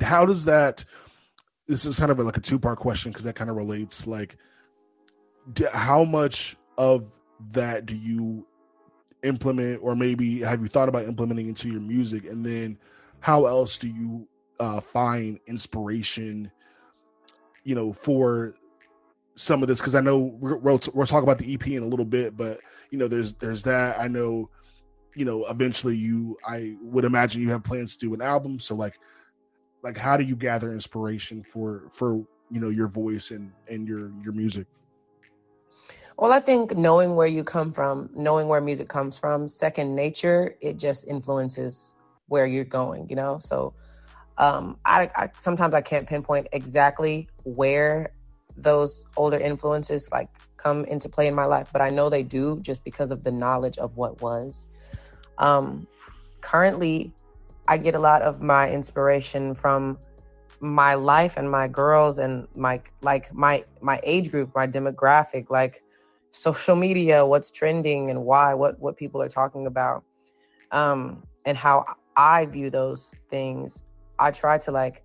How 0.00 0.24
does 0.24 0.46
that? 0.46 0.86
This 1.66 1.86
is 1.86 1.98
kind 1.98 2.10
of 2.10 2.18
like 2.18 2.36
a 2.36 2.40
two 2.40 2.58
part 2.58 2.78
question 2.78 3.12
because 3.12 3.24
that 3.24 3.36
kind 3.36 3.50
of 3.50 3.56
relates. 3.56 4.06
Like, 4.06 4.36
how 5.72 6.04
much 6.04 6.56
of 6.76 7.06
that 7.52 7.86
do 7.86 7.94
you 7.94 8.46
implement, 9.22 9.80
or 9.82 9.94
maybe 9.94 10.40
have 10.40 10.60
you 10.60 10.68
thought 10.68 10.88
about 10.88 11.04
implementing 11.04 11.48
into 11.48 11.68
your 11.68 11.80
music? 11.80 12.24
And 12.24 12.44
then, 12.44 12.78
how 13.20 13.46
else 13.46 13.78
do 13.78 13.88
you 13.88 14.26
uh, 14.58 14.80
find 14.80 15.38
inspiration? 15.46 16.50
You 17.64 17.76
know, 17.76 17.92
for 17.92 18.54
some 19.34 19.62
of 19.62 19.68
this 19.68 19.78
because 19.78 19.94
I 19.94 20.00
know 20.00 20.18
we're, 20.18 20.56
we'll, 20.56 20.80
we'll 20.92 21.06
talk 21.06 21.22
about 21.22 21.38
the 21.38 21.54
EP 21.54 21.66
in 21.68 21.82
a 21.82 21.86
little 21.86 22.04
bit, 22.04 22.36
but 22.36 22.60
you 22.90 22.98
know, 22.98 23.08
there's 23.08 23.34
there's 23.34 23.62
that. 23.62 24.00
I 24.00 24.08
know 24.08 24.50
you 25.14 25.24
know 25.24 25.46
eventually 25.46 25.96
you 25.96 26.36
i 26.46 26.74
would 26.82 27.04
imagine 27.04 27.42
you 27.42 27.50
have 27.50 27.62
plans 27.62 27.96
to 27.96 28.06
do 28.06 28.14
an 28.14 28.22
album 28.22 28.58
so 28.58 28.74
like 28.74 28.98
like 29.82 29.96
how 29.96 30.16
do 30.16 30.24
you 30.24 30.36
gather 30.36 30.72
inspiration 30.72 31.42
for 31.42 31.88
for 31.92 32.24
you 32.50 32.60
know 32.60 32.68
your 32.68 32.88
voice 32.88 33.30
and 33.30 33.50
and 33.68 33.86
your 33.88 34.10
your 34.22 34.32
music? 34.32 34.66
Well 36.18 36.32
i 36.32 36.40
think 36.40 36.76
knowing 36.76 37.14
where 37.16 37.26
you 37.26 37.44
come 37.44 37.72
from 37.72 38.10
knowing 38.14 38.48
where 38.48 38.60
music 38.60 38.88
comes 38.88 39.18
from 39.18 39.48
second 39.48 39.94
nature 39.94 40.56
it 40.60 40.78
just 40.78 41.06
influences 41.08 41.94
where 42.28 42.46
you're 42.46 42.64
going 42.64 43.08
you 43.08 43.16
know? 43.16 43.38
So 43.38 43.74
um 44.38 44.78
I, 44.84 45.10
I 45.16 45.30
sometimes 45.36 45.74
i 45.74 45.80
can't 45.80 46.08
pinpoint 46.08 46.48
exactly 46.52 47.30
where 47.44 48.14
those 48.56 49.04
older 49.16 49.38
influences 49.38 50.08
like 50.12 50.28
come 50.56 50.84
into 50.86 51.08
play 51.08 51.26
in 51.26 51.34
my 51.34 51.44
life 51.46 51.68
but 51.72 51.82
i 51.82 51.90
know 51.90 52.08
they 52.08 52.22
do 52.22 52.60
just 52.62 52.84
because 52.84 53.10
of 53.10 53.22
the 53.24 53.32
knowledge 53.32 53.78
of 53.78 53.96
what 53.96 54.20
was. 54.20 54.66
Um, 55.38 55.88
currently, 56.42 57.14
I 57.68 57.78
get 57.78 57.94
a 57.94 57.98
lot 57.98 58.22
of 58.22 58.42
my 58.42 58.70
inspiration 58.70 59.54
from 59.54 59.98
my 60.60 60.94
life 60.94 61.36
and 61.36 61.50
my 61.50 61.66
girls 61.68 62.18
and 62.18 62.46
my 62.54 62.80
like 63.02 63.32
my 63.34 63.64
my 63.80 64.00
age 64.04 64.30
group, 64.30 64.50
my 64.54 64.66
demographic, 64.66 65.50
like 65.50 65.82
social 66.30 66.76
media, 66.76 67.24
what's 67.26 67.50
trending 67.50 68.10
and 68.10 68.24
why, 68.24 68.54
what 68.54 68.78
what 68.78 68.96
people 68.96 69.20
are 69.22 69.28
talking 69.28 69.66
about, 69.66 70.04
um, 70.70 71.22
and 71.44 71.56
how 71.56 71.84
I 72.16 72.46
view 72.46 72.70
those 72.70 73.10
things. 73.30 73.82
I 74.18 74.30
try 74.30 74.58
to 74.58 74.70
like, 74.70 75.02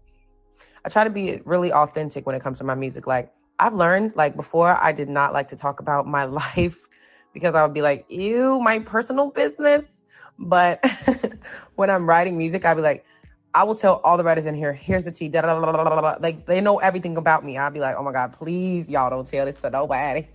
I 0.86 0.89
try 0.89 1.04
to 1.04 1.10
be 1.10 1.41
really 1.46 1.72
authentic 1.72 2.26
when 2.26 2.36
it 2.36 2.41
comes 2.41 2.60
to 2.60 2.63
my 2.63 2.76
music. 2.76 3.08
Like 3.08 3.32
I've 3.60 3.74
learned, 3.74 4.15
like 4.15 4.36
before, 4.36 4.76
I 4.76 4.91
did 4.91 5.10
not 5.10 5.34
like 5.34 5.48
to 5.50 5.56
talk 5.56 5.80
about 5.80 6.08
my 6.08 6.26
life 6.41 6.88
because 7.34 7.56
I 7.56 7.63
would 7.63 7.74
be 7.74 7.82
like, 7.82 8.06
ew, 8.10 8.60
my 8.60 8.80
personal 8.80 9.32
business. 9.32 9.86
But 10.39 10.86
when 11.76 11.89
I'm 11.89 12.08
writing 12.08 12.38
music, 12.38 12.65
I'll 12.65 12.76
be 12.76 12.82
like, 12.82 13.06
I 13.54 13.63
will 13.63 13.76
tell 13.76 14.02
all 14.04 14.17
the 14.17 14.23
writers 14.23 14.45
in 14.45 14.54
here, 14.54 14.71
here's 14.71 15.06
the 15.06 15.12
tea, 15.12 15.30
da, 15.30 15.41
da, 15.41 15.60
da, 15.60 16.17
like 16.19 16.45
they 16.45 16.62
know 16.62 16.78
everything 16.78 17.17
about 17.17 17.43
me. 17.43 17.58
I'll 17.58 17.71
be 17.71 17.80
like, 17.80 17.95
oh 17.97 18.04
my 18.04 18.12
God, 18.12 18.34
please, 18.34 18.89
y'all 18.89 19.10
don't 19.10 19.26
tell 19.26 19.45
this 19.45 19.56
to 19.58 19.69
nobody. 19.69 20.28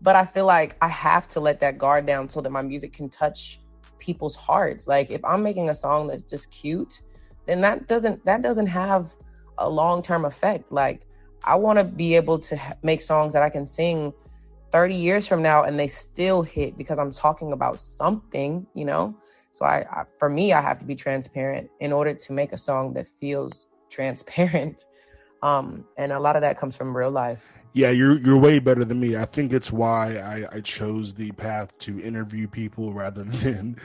But 0.00 0.16
I 0.16 0.24
feel 0.24 0.46
like 0.46 0.76
I 0.80 0.88
have 0.88 1.28
to 1.28 1.40
let 1.40 1.60
that 1.60 1.76
guard 1.76 2.06
down 2.06 2.28
so 2.28 2.40
that 2.40 2.50
my 2.50 2.62
music 2.62 2.94
can 2.94 3.10
touch 3.10 3.60
people's 3.98 4.34
hearts. 4.34 4.86
Like 4.86 5.10
if 5.10 5.22
I'm 5.24 5.42
making 5.42 5.68
a 5.68 5.74
song 5.74 6.06
that's 6.06 6.22
just 6.22 6.50
cute, 6.50 7.02
then 7.46 7.60
that 7.60 7.86
doesn't 7.86 8.24
that 8.24 8.42
doesn't 8.42 8.68
have 8.68 9.12
a 9.58 9.68
long-term 9.68 10.24
effect. 10.24 10.72
Like 10.72 11.02
I 11.44 11.56
want 11.56 11.78
to 11.78 11.84
be 11.84 12.16
able 12.16 12.38
to 12.38 12.56
ha- 12.56 12.74
make 12.82 13.00
songs 13.02 13.34
that 13.34 13.42
I 13.42 13.50
can 13.50 13.66
sing 13.66 14.12
30 14.72 14.94
years 14.94 15.26
from 15.26 15.42
now 15.42 15.64
and 15.64 15.78
they 15.78 15.88
still 15.88 16.42
hit 16.42 16.78
because 16.78 16.98
I'm 16.98 17.12
talking 17.12 17.52
about 17.52 17.78
something, 17.78 18.66
you 18.74 18.84
know? 18.84 19.14
So 19.52 19.64
I, 19.64 19.84
I, 19.90 20.04
for 20.18 20.28
me, 20.28 20.52
I 20.52 20.60
have 20.60 20.78
to 20.78 20.84
be 20.84 20.94
transparent 20.94 21.70
in 21.80 21.92
order 21.92 22.14
to 22.14 22.32
make 22.32 22.52
a 22.52 22.58
song 22.58 22.92
that 22.94 23.06
feels 23.06 23.68
transparent. 23.90 24.84
Um, 25.42 25.86
and 25.96 26.12
a 26.12 26.20
lot 26.20 26.36
of 26.36 26.42
that 26.42 26.58
comes 26.58 26.76
from 26.76 26.94
real 26.94 27.10
life. 27.10 27.48
Yeah, 27.72 27.88
you're 27.88 28.18
you're 28.18 28.36
way 28.36 28.58
better 28.58 28.84
than 28.84 29.00
me. 29.00 29.16
I 29.16 29.24
think 29.24 29.54
it's 29.54 29.72
why 29.72 30.18
I, 30.18 30.56
I 30.56 30.60
chose 30.60 31.14
the 31.14 31.32
path 31.32 31.78
to 31.78 31.98
interview 31.98 32.46
people 32.46 32.92
rather 32.92 33.24
than 33.24 33.76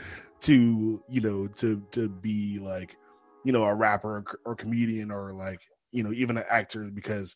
to 0.41 1.01
you 1.08 1.21
know 1.21 1.47
to 1.47 1.82
to 1.91 2.10
be 2.10 2.60
like 2.60 2.97
you 3.45 3.51
know, 3.51 3.63
a 3.63 3.73
rapper 3.73 4.17
or, 4.17 4.25
or 4.43 4.56
comedian 4.56 5.12
or 5.12 5.32
like, 5.32 5.62
you 5.91 6.04
know, 6.04 6.12
even 6.12 6.36
an 6.36 6.43
actor 6.49 6.89
because, 6.93 7.36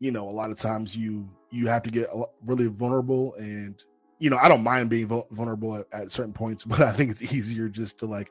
you 0.00 0.10
know, 0.10 0.28
a 0.28 0.32
lot 0.32 0.50
of 0.50 0.58
times 0.58 0.96
you 0.96 1.28
you 1.50 1.68
have 1.68 1.82
to 1.82 1.90
get 1.90 2.08
really 2.44 2.66
vulnerable 2.66 3.34
and 3.34 3.84
you 4.20 4.30
know, 4.30 4.36
I 4.36 4.48
don't 4.48 4.62
mind 4.62 4.90
being 4.90 5.08
vulnerable 5.08 5.76
at, 5.76 5.86
at 5.92 6.12
certain 6.12 6.32
points, 6.32 6.64
but 6.66 6.80
I 6.80 6.92
think 6.92 7.10
it's 7.10 7.22
easier 7.34 7.68
just 7.68 7.98
to 8.00 8.06
like, 8.06 8.30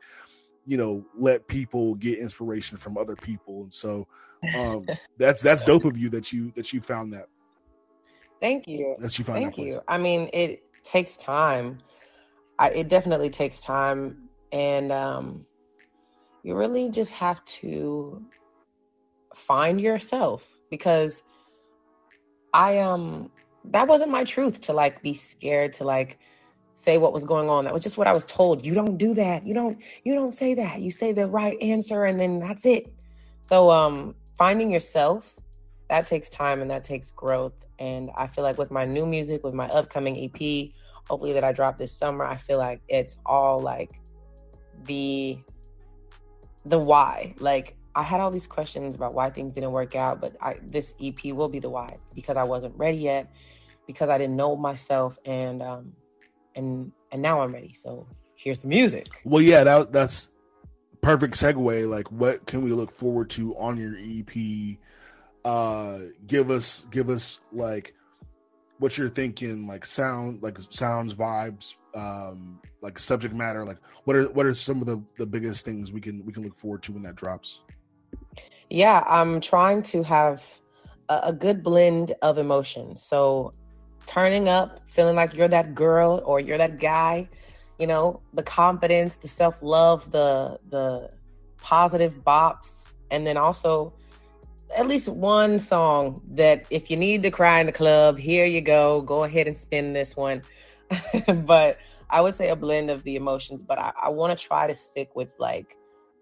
you 0.66 0.78
know, 0.78 1.04
let 1.18 1.48
people 1.48 1.96
get 1.96 2.20
inspiration 2.20 2.78
from 2.78 2.98
other 2.98 3.16
people. 3.16 3.64
And 3.64 3.74
so 3.74 4.08
um 4.58 4.88
that's 5.18 5.42
that's 5.42 5.64
dope 5.66 5.86
of 5.86 5.98
you 5.98 6.10
that 6.12 6.32
you 6.32 6.54
that 6.56 6.72
you 6.72 6.80
found 6.80 7.12
that. 7.14 7.28
Thank 8.40 8.68
you. 8.68 8.96
That 9.00 9.18
you 9.20 9.26
found 9.26 9.44
Thank 9.44 9.58
you. 9.58 9.82
I 9.88 9.98
mean, 9.98 10.30
it 10.32 10.64
takes 10.84 11.18
time. 11.18 11.80
I, 12.58 12.70
it 12.70 12.88
definitely 12.88 13.30
takes 13.30 13.62
time 13.62 14.30
and 14.52 14.92
um 14.92 15.46
you 16.44 16.56
really 16.56 16.90
just 16.90 17.12
have 17.12 17.44
to 17.46 18.22
find 19.36 19.80
yourself 19.80 20.60
because 20.70 21.24
I 22.54 22.80
um 22.80 23.30
that 23.66 23.88
wasn't 23.88 24.12
my 24.12 24.24
truth 24.24 24.62
to 24.62 24.74
like 24.74 25.02
be 25.02 25.14
scared 25.14 25.74
to 25.74 25.84
like 25.84 26.20
say 26.76 26.98
what 26.98 27.12
was 27.12 27.26
going 27.26 27.50
on. 27.50 27.66
That 27.66 27.74
was 27.74 27.84
just 27.84 27.98
what 27.98 28.08
I 28.08 28.14
was 28.14 28.26
told. 28.26 28.66
You 28.66 28.74
don't 28.74 28.98
do 28.98 29.14
that. 29.16 29.46
You 29.46 29.54
don't 29.54 29.80
you 30.04 30.14
don't 30.14 30.34
say 30.34 30.54
that. 30.56 30.80
You 30.80 30.92
say 30.92 31.12
the 31.12 31.28
right 31.28 31.58
answer 31.62 32.06
and 32.06 32.20
then 32.20 32.40
that's 32.40 32.66
it. 32.66 32.94
So 33.42 33.70
um 33.70 34.16
finding 34.38 34.72
yourself 34.72 35.36
that 35.90 36.06
takes 36.06 36.30
time 36.30 36.62
and 36.62 36.72
that 36.72 36.84
takes 36.84 37.12
growth 37.12 37.66
and 37.80 38.12
I 38.18 38.28
feel 38.28 38.44
like 38.44 38.58
with 38.58 38.72
my 38.72 38.86
new 38.86 39.06
music 39.06 39.44
with 39.44 39.54
my 39.54 39.68
upcoming 39.70 40.18
EP 40.18 40.70
hopefully 41.08 41.34
that 41.34 41.44
I 41.44 41.52
drop 41.52 41.78
this 41.78 41.92
summer 41.92 42.26
I 42.26 42.38
feel 42.38 42.60
like 42.60 42.82
it's 42.88 43.18
all 43.26 43.60
like 43.60 44.02
the 44.86 45.40
the 46.66 46.80
why. 46.80 47.36
Like 47.40 47.76
I 48.00 48.04
had 48.04 48.22
all 48.22 48.32
these 48.32 48.48
questions 48.48 48.96
about 48.96 49.14
why 49.14 49.30
things 49.30 49.54
didn't 49.54 49.74
work 49.74 49.94
out, 49.94 50.22
but 50.22 50.34
I, 50.40 50.56
this 50.64 50.96
EP 51.04 51.22
will 51.34 51.50
be 51.50 51.60
the 51.60 51.70
why 51.70 51.98
because 52.16 52.38
I 52.38 52.44
wasn't 52.44 52.78
ready 52.78 53.00
yet, 53.00 53.30
because 53.88 54.08
I 54.08 54.18
didn't 54.18 54.38
know 54.38 54.56
myself, 54.56 55.20
and 55.26 55.62
um, 55.62 55.92
and 56.56 56.94
and 57.12 57.22
now 57.22 57.42
I'm 57.42 57.54
ready. 57.54 57.74
So 57.74 58.08
here's 58.36 58.60
the 58.60 58.70
music. 58.70 59.08
Well, 59.26 59.42
yeah, 59.42 59.66
that 59.66 59.92
that's 59.92 60.32
perfect 61.02 61.34
segue. 61.34 61.90
Like, 61.90 62.10
what 62.10 62.46
can 62.46 62.62
we 62.62 62.72
look 62.72 62.94
forward 62.94 63.32
to 63.32 63.54
on 63.58 63.76
your 63.76 63.98
EP? 64.00 64.78
Uh, 65.44 66.06
give 66.26 66.52
us 66.52 66.86
give 66.90 67.10
us 67.10 67.42
like 67.52 67.96
what 68.78 68.98
you're 68.98 69.10
thinking, 69.10 69.68
like 69.68 69.84
sound, 69.84 70.42
like 70.42 70.58
sounds, 70.70 71.14
vibes, 71.14 71.76
um, 71.94 72.62
like 72.82 72.98
subject 72.98 73.36
matter. 73.36 73.66
Like, 73.66 73.80
what 74.06 74.16
are 74.16 74.30
what 74.30 74.46
are 74.46 74.54
some 74.54 74.80
of 74.80 74.88
the 74.88 75.04
the 75.18 75.26
biggest 75.26 75.66
things 75.66 75.92
we 75.92 76.00
can 76.00 76.24
we 76.24 76.32
can 76.32 76.44
look 76.44 76.56
forward 76.58 76.84
to 76.84 76.94
when 76.94 77.04
that 77.04 77.18
drops? 77.18 77.62
Yeah, 78.70 79.04
I'm 79.08 79.42
trying 79.42 79.84
to 79.84 80.04
have 80.04 80.44
a, 81.10 81.20
a 81.24 81.34
good 81.34 81.64
blend 81.64 82.14
of 82.22 82.38
emotions. 82.38 83.04
So, 83.04 83.54
turning 84.06 84.48
up, 84.48 84.80
feeling 84.90 85.16
like 85.16 85.34
you're 85.34 85.48
that 85.48 85.76
girl 85.76 86.22
or 86.26 86.40
you're 86.40 86.58
that 86.58 86.80
guy, 86.80 87.28
you 87.78 87.88
know, 87.88 88.22
the 88.34 88.44
confidence, 88.44 89.16
the 89.16 89.28
self 89.28 89.62
love, 89.62 90.10
the 90.12 90.60
the 90.70 91.10
positive 91.62 92.24
bops, 92.26 92.86
and 93.12 93.26
then 93.26 93.38
also 93.38 93.94
at 94.76 94.88
least 94.88 95.10
one 95.10 95.58
song 95.58 96.22
that 96.32 96.64
if 96.70 96.92
you 96.92 96.98
need 96.98 97.24
to 97.24 97.32
cry 97.32 97.60
in 97.60 97.66
the 97.66 97.72
club, 97.72 98.18
here 98.18 98.46
you 98.46 98.62
go. 98.62 99.02
Go 99.02 99.24
ahead 99.24 99.48
and 99.48 99.58
spin 99.58 99.94
this 99.94 100.16
one. 100.16 100.44
but 101.46 101.80
I 102.10 102.22
would 102.22 102.36
say 102.36 102.50
a 102.50 102.56
blend 102.56 102.90
of 102.90 103.04
the 103.04 103.16
emotions, 103.16 103.62
but 103.62 103.80
I, 103.80 103.92
I 104.04 104.10
want 104.10 104.38
to 104.38 104.46
try 104.46 104.68
to 104.68 104.76
stick 104.76 105.16
with 105.16 105.40
like 105.40 105.76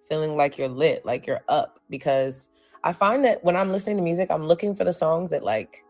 feeling 0.08 0.36
like 0.36 0.58
you're 0.58 0.68
lit, 0.68 1.06
like 1.06 1.28
you're 1.28 1.42
up, 1.48 1.80
because 1.90 2.50
I 2.84 2.92
find 2.92 3.26
that 3.26 3.44
when 3.44 3.56
I'm 3.56 3.72
listening 3.72 3.98
to 3.98 4.04
music, 4.04 4.30
I'm 4.32 4.44
looking 4.44 4.74
for 4.76 4.84
the 4.84 4.94
songs 4.94 5.32
that 5.32 5.44
like 5.44 5.84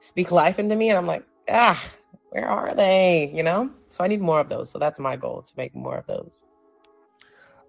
speak 0.00 0.30
life 0.30 0.58
into 0.58 0.76
me, 0.76 0.90
and 0.90 0.98
I'm 0.98 1.06
like, 1.06 1.24
ah, 1.50 1.82
where 2.30 2.48
are 2.48 2.74
they? 2.74 3.30
You 3.34 3.42
know? 3.42 3.70
So 3.88 4.04
I 4.04 4.08
need 4.08 4.20
more 4.20 4.40
of 4.40 4.48
those. 4.48 4.70
So 4.70 4.78
that's 4.78 4.98
my 4.98 5.16
goal 5.16 5.42
to 5.42 5.52
make 5.56 5.74
more 5.74 5.96
of 5.96 6.06
those. 6.06 6.44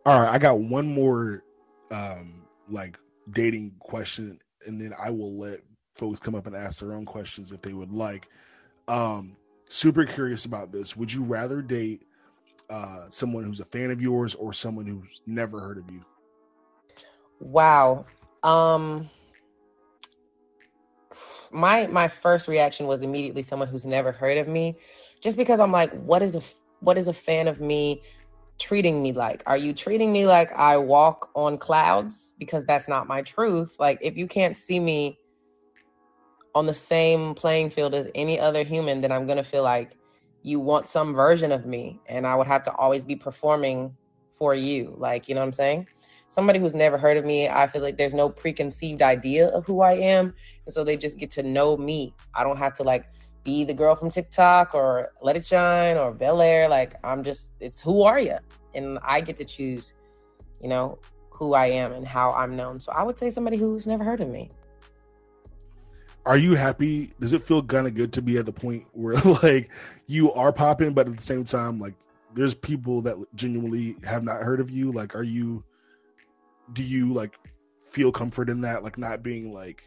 All 0.05 0.21
right, 0.21 0.33
I 0.33 0.37
got 0.37 0.59
one 0.59 0.87
more 0.87 1.43
um 1.91 2.45
like 2.69 2.97
dating 3.31 3.73
question, 3.79 4.39
and 4.65 4.79
then 4.79 4.93
I 4.97 5.09
will 5.09 5.37
let 5.37 5.61
folks 5.95 6.19
come 6.19 6.35
up 6.35 6.47
and 6.47 6.55
ask 6.55 6.79
their 6.79 6.93
own 6.93 7.05
questions 7.05 7.51
if 7.51 7.61
they 7.61 7.73
would 7.73 7.91
like. 7.91 8.27
Um, 8.87 9.35
super 9.69 10.05
curious 10.05 10.45
about 10.45 10.71
this. 10.71 10.95
Would 10.95 11.11
you 11.11 11.23
rather 11.23 11.61
date 11.61 12.03
uh, 12.69 13.05
someone 13.09 13.43
who's 13.43 13.59
a 13.59 13.65
fan 13.65 13.91
of 13.91 14.01
yours 14.01 14.35
or 14.35 14.53
someone 14.53 14.85
who's 14.85 15.21
never 15.25 15.59
heard 15.59 15.77
of 15.77 15.89
you? 15.89 16.01
Wow. 17.39 18.05
Um, 18.43 19.09
my 21.51 21.87
my 21.87 22.07
first 22.07 22.47
reaction 22.47 22.87
was 22.87 23.01
immediately 23.01 23.43
someone 23.43 23.67
who's 23.67 23.85
never 23.85 24.11
heard 24.11 24.37
of 24.37 24.47
me, 24.47 24.75
just 25.21 25.37
because 25.37 25.59
I'm 25.59 25.71
like, 25.71 25.91
what 26.01 26.21
is 26.21 26.35
a 26.35 26.41
what 26.81 26.97
is 26.97 27.07
a 27.07 27.13
fan 27.13 27.47
of 27.47 27.61
me 27.61 28.01
treating 28.59 29.01
me 29.01 29.13
like? 29.13 29.43
Are 29.45 29.57
you 29.57 29.73
treating 29.73 30.11
me 30.11 30.25
like 30.25 30.51
I 30.53 30.77
walk 30.77 31.29
on 31.35 31.57
clouds? 31.57 32.35
Because 32.37 32.65
that's 32.65 32.87
not 32.87 33.07
my 33.07 33.21
truth. 33.21 33.75
Like, 33.79 33.99
if 34.01 34.17
you 34.17 34.27
can't 34.27 34.55
see 34.55 34.79
me 34.79 35.19
on 36.55 36.65
the 36.65 36.73
same 36.73 37.35
playing 37.35 37.69
field 37.69 37.93
as 37.93 38.07
any 38.15 38.39
other 38.39 38.63
human, 38.63 39.01
then 39.01 39.11
I'm 39.11 39.27
to 39.27 39.43
feel 39.43 39.63
like 39.63 39.96
you 40.47 40.61
want 40.61 40.87
some 40.87 41.13
version 41.13 41.51
of 41.51 41.65
me. 41.65 41.99
And 42.07 42.25
I 42.25 42.33
would 42.35 42.47
have 42.47 42.63
to 42.63 42.75
always 42.75 43.03
be 43.03 43.17
performing 43.17 43.93
for 44.37 44.55
you. 44.55 44.95
Like, 44.97 45.27
you 45.27 45.35
know 45.35 45.41
what 45.41 45.47
I'm 45.47 45.53
saying? 45.53 45.89
Somebody 46.29 46.57
who's 46.59 46.73
never 46.73 46.97
heard 46.97 47.17
of 47.17 47.25
me, 47.25 47.49
I 47.49 47.67
feel 47.67 47.81
like 47.81 47.97
there's 47.97 48.13
no 48.13 48.29
preconceived 48.29 49.01
idea 49.01 49.49
of 49.49 49.65
who 49.65 49.81
I 49.81 49.93
am. 49.93 50.33
And 50.65 50.73
so 50.73 50.85
they 50.85 50.95
just 50.95 51.17
get 51.17 51.31
to 51.31 51.43
know 51.43 51.75
me. 51.75 52.13
I 52.33 52.45
don't 52.45 52.57
have 52.57 52.73
to 52.75 52.83
like 52.83 53.11
be 53.43 53.65
the 53.65 53.73
girl 53.73 53.93
from 53.95 54.09
TikTok 54.09 54.73
or 54.73 55.11
Let 55.21 55.35
It 55.35 55.45
Shine 55.45 55.97
or 55.97 56.13
Bel 56.13 56.41
Air. 56.41 56.69
Like 56.69 56.95
I'm 57.03 57.23
just, 57.23 57.51
it's 57.59 57.81
who 57.81 58.03
are 58.03 58.19
you? 58.19 58.37
And 58.73 58.99
I 59.03 59.19
get 59.19 59.35
to 59.37 59.45
choose, 59.45 59.95
you 60.61 60.69
know, 60.69 60.97
who 61.29 61.55
I 61.55 61.67
am 61.67 61.91
and 61.91 62.07
how 62.07 62.31
I'm 62.31 62.55
known. 62.55 62.79
So 62.79 62.93
I 62.93 63.03
would 63.03 63.19
say 63.19 63.31
somebody 63.31 63.57
who's 63.57 63.85
never 63.85 64.05
heard 64.05 64.21
of 64.21 64.29
me. 64.29 64.49
Are 66.27 66.37
you 66.37 66.55
happy? 66.55 67.09
Does 67.21 67.31
it 67.31 67.45
feel 67.45 67.63
kind 67.63 67.87
of 67.87 67.95
good 67.95 68.11
to 68.13 68.21
be 68.21 68.37
at 68.37 68.45
the 68.45 68.51
point 68.51 68.85
where 68.91 69.15
like 69.15 69.69
you 70.07 70.33
are 70.33 70.51
popping, 70.51 70.93
but 70.93 71.07
at 71.07 71.15
the 71.15 71.23
same 71.23 71.45
time, 71.45 71.79
like 71.79 71.93
there's 72.35 72.53
people 72.53 73.01
that 73.03 73.15
genuinely 73.33 73.95
have 74.03 74.23
not 74.23 74.41
heard 74.41 74.59
of 74.59 74.69
you? 74.69 74.91
Like, 74.91 75.15
are 75.15 75.23
you? 75.23 75.63
Do 76.73 76.83
you 76.83 77.13
like 77.13 77.39
feel 77.85 78.11
comfort 78.11 78.49
in 78.49 78.61
that? 78.61 78.83
Like 78.83 78.97
not 78.97 79.23
being 79.23 79.53
like 79.53 79.83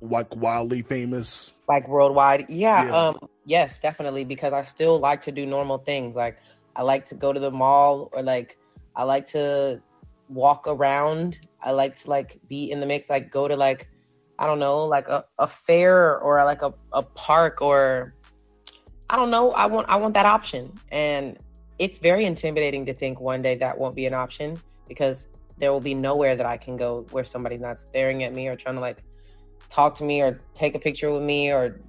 like 0.00 0.34
wildly 0.34 0.82
famous 0.82 1.52
like 1.68 1.86
worldwide 1.86 2.46
yeah, 2.48 2.84
yeah, 2.84 3.08
um 3.08 3.18
yes 3.46 3.78
definitely 3.78 4.24
because 4.24 4.52
i 4.52 4.60
still 4.60 4.98
like 4.98 5.22
to 5.22 5.30
do 5.30 5.46
normal 5.46 5.78
things 5.78 6.16
like 6.16 6.38
i 6.74 6.82
like 6.82 7.04
to 7.04 7.14
go 7.14 7.32
to 7.32 7.38
the 7.38 7.52
mall 7.52 8.10
or 8.12 8.20
like 8.20 8.58
i 8.96 9.04
like 9.04 9.24
to 9.24 9.80
walk 10.28 10.66
around 10.66 11.38
i 11.62 11.70
like 11.70 11.94
to 11.94 12.10
like 12.10 12.40
be 12.48 12.72
in 12.72 12.80
the 12.80 12.86
mix 12.86 13.08
like 13.08 13.30
go 13.30 13.46
to 13.46 13.54
like 13.54 13.91
i 14.42 14.46
don't 14.46 14.58
know 14.58 14.84
like 14.84 15.08
a, 15.08 15.24
a 15.38 15.46
fair 15.46 16.18
or 16.18 16.44
like 16.44 16.62
a, 16.62 16.72
a 16.92 17.02
park 17.02 17.62
or 17.62 18.14
i 19.08 19.16
don't 19.16 19.30
know 19.30 19.52
i 19.52 19.66
want 19.66 19.88
i 19.88 19.96
want 19.96 20.12
that 20.14 20.26
option 20.26 20.72
and 20.90 21.38
it's 21.78 21.98
very 21.98 22.24
intimidating 22.26 22.84
to 22.84 22.94
think 22.94 23.20
one 23.20 23.40
day 23.40 23.56
that 23.56 23.76
won't 23.76 23.96
be 23.96 24.06
an 24.06 24.14
option 24.14 24.60
because 24.88 25.26
there 25.58 25.72
will 25.72 25.80
be 25.80 25.94
nowhere 25.94 26.36
that 26.36 26.46
i 26.46 26.56
can 26.56 26.76
go 26.76 27.06
where 27.10 27.24
somebody's 27.24 27.60
not 27.60 27.78
staring 27.78 28.22
at 28.24 28.34
me 28.34 28.48
or 28.48 28.56
trying 28.56 28.74
to 28.74 28.80
like 28.80 29.02
talk 29.70 29.94
to 29.96 30.04
me 30.04 30.20
or 30.20 30.38
take 30.54 30.74
a 30.74 30.78
picture 30.78 31.10
with 31.10 31.22
me 31.22 31.50
or 31.50 31.80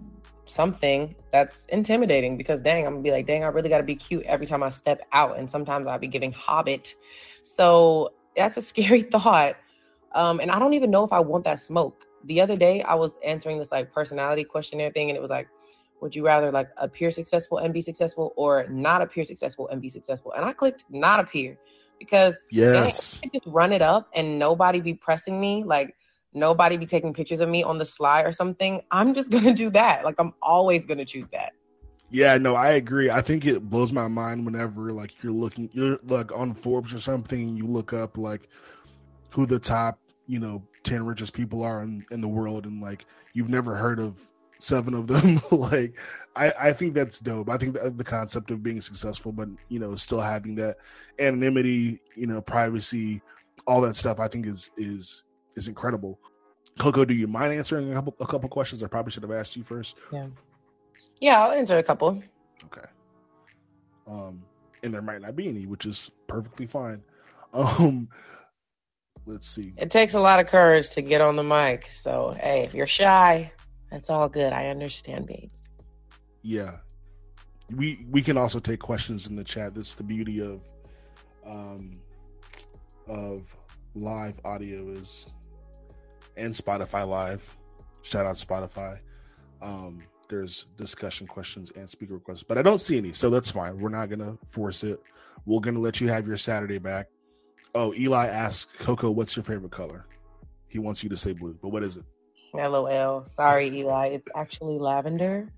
something 0.46 1.16
that's 1.32 1.66
intimidating 1.66 2.38
because 2.38 2.62
dang, 2.62 2.86
I'm 2.86 2.94
gonna 2.94 3.04
be 3.04 3.12
like, 3.12 3.26
dang, 3.26 3.44
I 3.44 3.48
really 3.48 3.70
gotta 3.70 3.84
be 3.84 3.96
cute 3.96 4.24
every 4.26 4.46
time 4.46 4.64
I 4.64 4.70
step 4.70 5.02
out. 5.12 5.38
And 5.38 5.50
sometimes 5.50 5.88
I'll 5.88 6.00
be 6.00 6.08
giving 6.08 6.32
Hobbit. 6.32 6.96
So 7.44 8.14
that's 8.36 8.58
a 8.58 8.62
scary 8.62 9.02
thought. 9.14 9.56
Um, 10.16 10.40
and 10.40 10.52
I 10.52 10.60
don't 10.60 10.74
even 10.74 10.92
know 10.92 11.04
if 11.04 11.12
I 11.12 11.20
want 11.20 11.44
that 11.46 11.60
smoke. 11.60 12.06
The 12.26 12.42
other 12.42 12.56
day 12.56 12.82
I 12.82 12.96
was 12.96 13.18
answering 13.26 13.60
this 13.60 13.72
like 13.72 13.94
personality 13.94 14.44
questionnaire 14.44 14.92
thing 14.92 15.10
and 15.10 15.18
it 15.18 15.22
was 15.22 15.32
like, 15.32 15.48
would 16.02 16.16
you 16.16 16.26
rather 16.26 16.52
like 16.52 16.70
appear 16.78 17.12
successful 17.12 17.60
and 17.60 17.74
be 17.74 17.82
successful 17.82 18.34
or 18.36 18.68
not 18.70 19.02
appear 19.02 19.24
successful 19.24 19.70
and 19.70 19.82
be 19.82 19.90
successful? 19.90 20.34
And 20.34 20.44
I 20.44 20.54
clicked 20.54 20.84
not 20.90 21.20
appear 21.20 21.58
because 22.00 22.36
yes, 22.50 23.20
dang, 23.22 23.32
just 23.32 23.48
run 23.48 23.72
it 23.72 23.82
up 23.82 24.10
and 24.14 24.38
nobody 24.38 24.82
be 24.82 24.94
pressing 24.94 25.40
me. 25.40 25.64
Like 25.64 25.96
nobody 26.34 26.78
be 26.78 26.86
taking 26.86 27.14
pictures 27.14 27.40
of 27.40 27.50
me 27.50 27.64
on 27.64 27.78
the 27.78 27.86
sly 27.86 28.22
or 28.22 28.32
something, 28.32 28.82
I'm 28.92 29.14
just 29.14 29.32
gonna 29.36 29.54
do 29.54 29.70
that. 29.72 30.04
Like 30.04 30.16
I'm 30.20 30.34
always 30.42 30.86
gonna 30.86 31.06
choose 31.06 31.28
that. 31.30 31.54
Yeah, 32.10 32.38
no, 32.38 32.56
I 32.56 32.74
agree. 32.74 33.10
I 33.10 33.22
think 33.22 33.46
it 33.46 33.70
blows 33.70 33.92
my 33.92 34.08
mind 34.08 34.46
whenever 34.46 34.92
like 34.92 35.24
you're 35.24 35.32
looking 35.32 35.70
you're 35.74 36.00
like 36.04 36.32
on 36.32 36.54
Forbes 36.54 36.94
or 36.94 37.00
something 37.00 37.42
and 37.42 37.58
you 37.58 37.66
look 37.66 37.94
up 37.94 38.18
like 38.18 38.50
who 39.32 39.46
the 39.46 39.58
top, 39.58 40.00
you 40.28 40.40
know, 40.40 40.62
ten 40.84 41.06
richest 41.06 41.34
people 41.34 41.64
are 41.64 41.82
in, 41.82 42.06
in 42.12 42.22
the 42.22 42.28
world 42.28 42.66
and 42.66 42.82
like 42.82 43.06
you've 43.34 43.50
never 43.50 43.76
heard 43.76 44.00
of 44.00 44.20
seven 44.60 44.94
of 44.94 45.08
them. 45.08 45.42
like, 45.52 45.98
I, 46.36 46.54
I 46.60 46.74
think 46.74 46.94
that's 46.94 47.20
dope. 47.20 47.50
I 47.50 47.58
think 47.58 47.74
the, 47.74 47.90
the 47.90 48.04
concept 48.04 48.52
of 48.52 48.64
being 48.64 48.82
successful, 48.82 49.32
but 49.32 49.50
you 49.70 49.80
know, 49.80 49.96
still 49.96 50.22
having 50.22 50.56
that 50.56 50.78
anonymity, 51.20 52.00
you 52.16 52.28
know, 52.28 52.42
privacy, 52.42 53.22
all 53.68 53.82
that 53.82 53.96
stuff, 53.96 54.20
I 54.20 54.28
think 54.28 54.48
is 54.48 54.72
is 54.78 55.24
is 55.56 55.68
incredible. 55.68 56.20
Coco, 56.80 57.06
do 57.06 57.14
you 57.14 57.28
mind 57.28 57.54
answering 57.54 57.92
a 57.92 57.96
couple 57.96 58.16
a 58.20 58.26
couple 58.26 58.50
questions? 58.50 58.84
I 58.84 58.88
probably 58.88 59.12
should 59.12 59.24
have 59.24 59.32
asked 59.32 59.56
you 59.56 59.64
first. 59.64 59.98
Yeah. 60.12 60.28
Yeah, 61.22 61.42
I'll 61.44 61.52
answer 61.52 61.78
a 61.78 61.84
couple. 61.84 62.22
Okay. 62.66 62.88
Um, 64.08 64.42
and 64.84 64.94
there 64.94 65.02
might 65.02 65.22
not 65.22 65.36
be 65.36 65.48
any, 65.48 65.66
which 65.66 65.86
is 65.86 66.12
perfectly 66.28 66.66
fine. 66.68 67.02
Um, 67.54 68.10
let's 69.26 69.48
see. 69.48 69.74
It 69.78 69.92
takes 69.92 70.14
a 70.14 70.20
lot 70.20 70.40
of 70.40 70.48
courage 70.48 70.92
to 70.92 71.02
get 71.02 71.22
on 71.22 71.36
the 71.36 71.44
mic. 71.44 71.90
So, 71.92 72.36
hey, 72.40 72.64
if 72.64 72.74
you're 72.74 72.88
shy, 72.88 73.52
that's 73.92 74.10
all 74.10 74.30
good. 74.30 74.54
I 74.54 74.68
understand, 74.68 75.28
babes. 75.28 75.70
Yeah. 76.42 76.78
We 77.74 78.06
we 78.10 78.22
can 78.22 78.38
also 78.38 78.60
take 78.60 78.80
questions 78.80 79.28
in 79.28 79.36
the 79.36 79.44
chat. 79.44 79.76
That's 79.76 79.96
the 79.96 80.04
beauty 80.04 80.42
of 80.42 80.62
um 81.46 82.02
of 83.08 83.56
live 83.96 84.40
audio 84.44 84.90
is 84.92 85.26
and 86.36 86.54
Spotify 86.54 87.08
live. 87.08 87.50
Shout 88.02 88.26
out 88.26 88.36
Spotify. 88.36 89.00
Um 89.62 90.02
there's 90.30 90.66
discussion 90.78 91.28
questions 91.28 91.72
and 91.76 91.90
speaker 91.90 92.16
requests, 92.16 92.44
but 92.44 92.58
I 92.58 92.64
don't 92.64 92.80
see 92.80 92.98
any, 92.98 93.14
so 93.14 93.30
that's 93.30 93.52
fine. 93.52 93.78
We're 93.80 93.90
not 93.90 94.10
gonna 94.10 94.38
force 94.48 94.84
it. 94.84 95.02
We're 95.46 95.60
gonna 95.60 95.80
let 95.80 96.02
you 96.02 96.08
have 96.10 96.28
your 96.28 96.38
Saturday 96.38 96.80
back. 96.80 97.08
Oh, 97.76 97.94
Eli 97.94 98.28
asks 98.28 98.72
Coco, 98.80 99.12
"What's 99.12 99.36
your 99.36 99.44
favorite 99.44 99.72
color?" 99.72 100.06
He 100.68 100.80
wants 100.80 101.04
you 101.04 101.10
to 101.10 101.18
say 101.18 101.34
blue, 101.34 101.58
but 101.62 101.70
what 101.70 101.84
is 101.84 101.98
it? 101.98 102.06
LOL. 102.54 103.26
Sorry, 103.26 103.68
Eli. 103.80 104.08
It's 104.08 104.28
actually 104.36 104.80
lavender, 104.80 105.50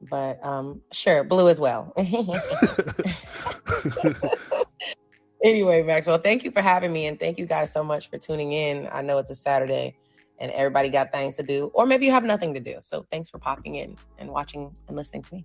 but 0.00 0.44
um, 0.44 0.82
sure, 0.92 1.24
blue 1.24 1.48
as 1.48 1.60
well. 1.60 1.92
anyway, 5.44 5.82
Maxwell, 5.82 6.18
thank 6.18 6.44
you 6.44 6.50
for 6.50 6.62
having 6.62 6.92
me, 6.92 7.06
and 7.06 7.18
thank 7.18 7.38
you 7.38 7.46
guys 7.46 7.72
so 7.72 7.82
much 7.82 8.10
for 8.10 8.18
tuning 8.18 8.52
in. 8.52 8.88
I 8.92 9.02
know 9.02 9.18
it's 9.18 9.30
a 9.30 9.34
Saturday 9.34 9.96
and 10.40 10.52
everybody 10.52 10.88
got 10.88 11.12
things 11.12 11.36
to 11.36 11.42
do, 11.42 11.70
or 11.74 11.86
maybe 11.86 12.06
you 12.06 12.12
have 12.12 12.24
nothing 12.24 12.54
to 12.54 12.60
do. 12.60 12.76
So 12.80 13.04
thanks 13.10 13.28
for 13.28 13.38
popping 13.38 13.76
in 13.76 13.96
and 14.18 14.30
watching 14.30 14.70
and 14.86 14.96
listening 14.96 15.22
to 15.24 15.34
me. 15.34 15.44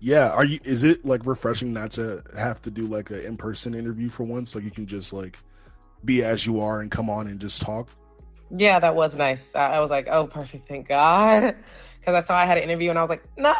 Yeah, 0.00 0.30
are 0.30 0.44
you? 0.44 0.60
Is 0.64 0.84
it 0.84 1.04
like 1.04 1.26
refreshing 1.26 1.72
not 1.72 1.92
to 1.92 2.22
have 2.36 2.62
to 2.62 2.70
do 2.70 2.86
like 2.86 3.10
an 3.10 3.20
in-person 3.20 3.74
interview 3.74 4.08
for 4.08 4.24
once? 4.24 4.54
Like 4.54 4.64
you 4.64 4.70
can 4.70 4.86
just 4.86 5.12
like 5.12 5.36
be 6.04 6.22
as 6.22 6.46
you 6.46 6.60
are 6.60 6.80
and 6.80 6.90
come 6.90 7.10
on 7.10 7.26
and 7.26 7.40
just 7.40 7.62
talk. 7.62 7.88
Yeah, 8.50 8.78
that 8.78 8.94
was 8.94 9.16
nice. 9.16 9.54
I, 9.54 9.74
I 9.74 9.80
was 9.80 9.90
like, 9.90 10.08
oh, 10.08 10.26
perfect, 10.26 10.68
thank 10.68 10.88
God, 10.88 11.56
because 11.98 12.14
I 12.14 12.20
saw 12.20 12.36
I 12.36 12.44
had 12.44 12.58
an 12.58 12.64
interview 12.64 12.90
and 12.90 12.98
I 12.98 13.02
was 13.02 13.10
like, 13.10 13.24
no. 13.36 13.54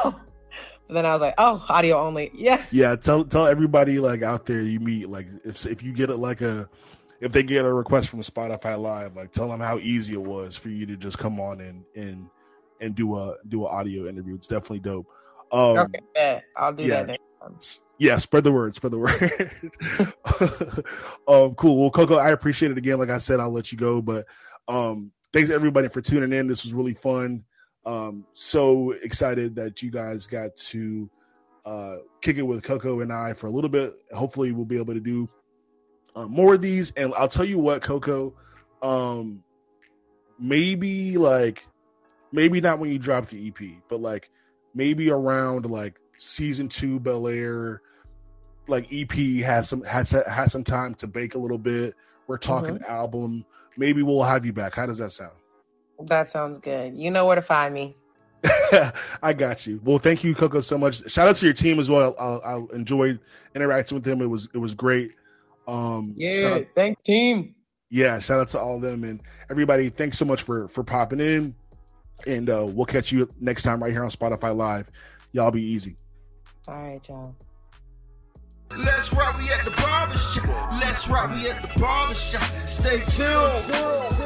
But 0.87 0.95
then 0.95 1.05
I 1.05 1.13
was 1.13 1.21
like, 1.21 1.35
oh, 1.37 1.65
audio 1.69 2.01
only, 2.01 2.31
yes. 2.33 2.73
Yeah, 2.73 2.97
tell 2.97 3.25
tell 3.25 3.47
everybody 3.47 3.99
like 3.99 4.23
out 4.23 4.47
there 4.47 4.63
you 4.63 4.81
meet 4.81 5.11
like 5.11 5.27
if 5.45 5.67
if 5.67 5.83
you 5.83 5.93
get 5.93 6.09
it 6.09 6.17
like 6.17 6.41
a 6.41 6.69
if 7.21 7.33
they 7.33 7.43
get 7.43 7.65
a 7.65 7.73
request 7.73 8.11
from 8.11 8.21
Spotify 8.21 8.81
Live, 8.81 9.17
like 9.17 9.33
tell 9.33 9.49
them 9.49 9.61
how 9.61 9.79
easy 9.79 10.15
it 10.15 10.23
was 10.23 10.57
for 10.57 10.69
you 10.69 10.87
to 10.87 10.97
just 10.97 11.19
come 11.19 11.41
on 11.41 11.61
and 11.61 11.85
and 11.95 12.31
and 12.81 12.95
do 12.95 13.17
a 13.17 13.37
do 13.49 13.67
an 13.67 13.71
audio 13.73 14.09
interview. 14.09 14.35
It's 14.35 14.47
definitely 14.47 14.81
dope. 14.81 15.07
Um, 15.51 15.79
okay, 15.79 16.01
yeah, 16.15 16.41
I'll 16.57 16.73
do 16.73 16.85
yeah. 16.85 17.03
that 17.03 17.07
next 17.07 17.23
time. 17.41 17.85
Yeah, 17.99 18.19
spread 18.19 18.45
the 18.45 18.53
word, 18.53 18.75
spread 18.75 18.93
the 18.93 18.99
word. 18.99 19.51
um, 21.29 21.55
cool. 21.55 21.81
Well, 21.81 21.91
Coco, 21.91 22.17
I 22.17 22.31
appreciate 22.31 22.71
it 22.71 22.79
again. 22.79 22.99
Like 22.99 23.11
I 23.11 23.19
said, 23.19 23.41
I'll 23.41 23.51
let 23.51 23.73
you 23.73 23.79
go, 23.79 24.01
but 24.01 24.27
um, 24.69 25.11
thanks 25.33 25.51
everybody 25.51 25.89
for 25.89 26.01
tuning 26.01 26.33
in. 26.33 26.47
This 26.47 26.65
was 26.65 26.73
really 26.73 26.95
fun. 26.95 27.45
Um, 27.85 28.27
so 28.35 28.93
excited 28.93 29.57
that 29.57 29.83
you 29.83 29.91
guys 29.91 30.27
got 30.27 30.57
to 30.57 31.11
uh, 31.65 31.97
kick 32.21 32.37
it 32.37 32.43
with 32.43 32.63
Coco 32.63 33.01
and 33.01 33.13
I 33.13 33.33
for 33.33 33.47
a 33.47 33.51
little 33.51 33.71
bit. 33.71 33.95
Hopefully, 34.13 34.53
we'll 34.53 34.65
be 34.65 34.79
able 34.79 34.95
to 34.95 35.01
do 35.01 35.29
uh, 36.15 36.27
more 36.27 36.55
of 36.55 36.61
these. 36.61 36.93
And 36.93 37.13
I'll 37.15 37.29
tell 37.29 37.45
you 37.45 37.59
what, 37.59 37.83
Coco, 37.83 38.35
um, 38.83 39.43
maybe 40.39 41.17
like 41.19 41.67
maybe 42.33 42.61
not 42.61 42.79
when 42.79 42.91
you 42.91 42.99
drop 42.99 43.29
the 43.29 43.49
EP, 43.49 43.83
but 43.89 44.01
like 44.01 44.31
maybe 44.79 45.11
around 45.11 45.67
like 45.67 45.99
season 46.19 46.69
two 46.69 47.01
Bel 47.01 47.27
Air, 47.27 47.83
like 48.69 48.87
EP 48.93 49.13
has 49.45 49.69
some 49.69 49.83
has 49.83 50.13
has 50.13 50.53
some 50.53 50.65
time 50.65 50.95
to 50.95 51.07
bake 51.07 51.35
a 51.35 51.39
little 51.39 51.59
bit. 51.59 51.95
We're 52.29 52.39
talking 52.39 52.77
mm-hmm. 52.77 52.91
album. 52.91 53.45
Maybe 53.77 54.03
we'll 54.03 54.23
have 54.23 54.47
you 54.47 54.53
back. 54.53 54.75
How 54.75 54.87
does 54.87 54.99
that 54.99 55.11
sound? 55.11 55.37
That 56.07 56.31
sounds 56.31 56.59
good. 56.61 56.97
You 56.97 57.11
know 57.11 57.27
where 57.27 57.35
to 57.35 57.43
find 57.43 57.75
me. 57.75 57.97
I 59.23 59.33
got 59.33 59.67
you. 59.67 59.81
Well, 59.83 59.99
thank 59.99 60.23
you, 60.23 60.35
Coco, 60.35 60.61
so 60.61 60.79
much. 60.79 61.11
Shout 61.11 61.27
out 61.27 61.37
to 61.37 61.45
your 61.45 61.55
team 61.55 61.81
as 61.81 61.91
well. 61.91 62.15
I, 62.19 62.55
I 62.55 62.63
enjoyed 62.73 63.19
interacting 63.55 63.97
with 63.97 64.05
them. 64.05 64.23
It 64.23 64.27
was 64.27 64.49
it 64.55 64.59
was 64.59 64.75
great. 64.75 65.13
Um, 65.67 66.15
yeah, 66.17 66.61
thanks 66.75 67.03
team. 67.03 67.57
Yeah, 67.91 68.21
shout 68.21 68.39
out 68.39 68.49
to 68.49 68.61
all 68.61 68.77
of 68.77 68.83
them 68.83 69.03
and 69.03 69.23
everybody. 69.51 69.91
Thanks 69.91 70.19
so 70.19 70.25
much 70.25 70.43
for 70.43 70.69
for 70.69 70.85
popping 70.85 71.21
in, 71.21 71.55
and 72.27 72.51
uh, 72.51 72.67
we'll 72.67 72.87
catch 72.87 73.13
you 73.13 73.29
next 73.41 73.63
time 73.63 73.83
right 73.83 73.93
here 73.93 74.05
on 74.05 74.11
Spotify 74.11 74.55
Live. 74.55 74.91
Y'all 75.33 75.51
be 75.51 75.63
easy. 75.63 75.97
All 76.67 76.75
right, 76.75 77.09
y'all. 77.09 77.35
Let's 78.77 79.13
rock, 79.13 79.39
we 79.39 79.51
at 79.51 79.65
the 79.65 79.71
barbershop. 79.71 80.73
Let's 80.73 81.09
rock, 81.09 81.31
we 81.35 81.49
at 81.49 81.63
the 81.63 81.81
barbershop. 81.81 82.43
Stay 82.67 83.01
tuned. 83.01 84.18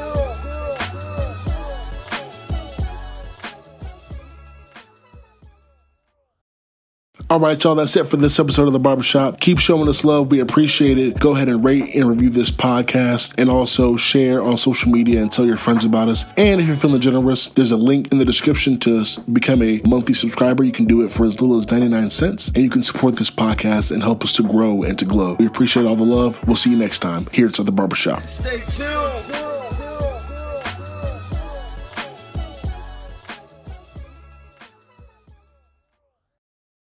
All 7.29 7.39
right, 7.39 7.61
y'all, 7.63 7.73
that's 7.73 7.95
it 7.95 8.05
for 8.05 8.17
this 8.17 8.39
episode 8.39 8.67
of 8.67 8.73
The 8.73 8.79
Barbershop. 8.79 9.39
Keep 9.39 9.57
showing 9.57 9.89
us 9.89 10.05
love. 10.05 10.29
We 10.29 10.39
appreciate 10.39 10.99
it. 10.99 11.19
Go 11.19 11.35
ahead 11.35 11.49
and 11.49 11.63
rate 11.65 11.95
and 11.95 12.07
review 12.07 12.29
this 12.29 12.51
podcast 12.51 13.33
and 13.39 13.49
also 13.49 13.95
share 13.97 14.43
on 14.43 14.57
social 14.57 14.91
media 14.91 15.21
and 15.21 15.31
tell 15.31 15.45
your 15.45 15.57
friends 15.57 15.83
about 15.83 16.09
us. 16.09 16.25
And 16.37 16.61
if 16.61 16.67
you're 16.67 16.75
feeling 16.75 17.01
generous, 17.01 17.47
there's 17.47 17.71
a 17.71 17.77
link 17.77 18.11
in 18.11 18.19
the 18.19 18.25
description 18.25 18.77
to 18.81 19.05
become 19.31 19.63
a 19.63 19.81
monthly 19.85 20.13
subscriber. 20.13 20.63
You 20.63 20.71
can 20.71 20.85
do 20.85 21.03
it 21.03 21.11
for 21.11 21.25
as 21.25 21.41
little 21.41 21.57
as 21.57 21.71
99 21.71 22.09
cents 22.11 22.49
and 22.49 22.57
you 22.57 22.69
can 22.69 22.83
support 22.83 23.15
this 23.15 23.31
podcast 23.31 23.91
and 23.91 24.03
help 24.03 24.23
us 24.23 24.35
to 24.35 24.43
grow 24.43 24.83
and 24.83 24.99
to 24.99 25.05
glow. 25.05 25.35
We 25.39 25.47
appreciate 25.47 25.87
all 25.87 25.95
the 25.95 26.03
love. 26.03 26.45
We'll 26.45 26.55
see 26.55 26.69
you 26.69 26.77
next 26.77 26.99
time 26.99 27.25
here 27.31 27.47
at 27.47 27.53
The 27.55 27.71
Barbershop. 27.71 28.21
Stay 28.23 28.61
tuned. 28.69 29.42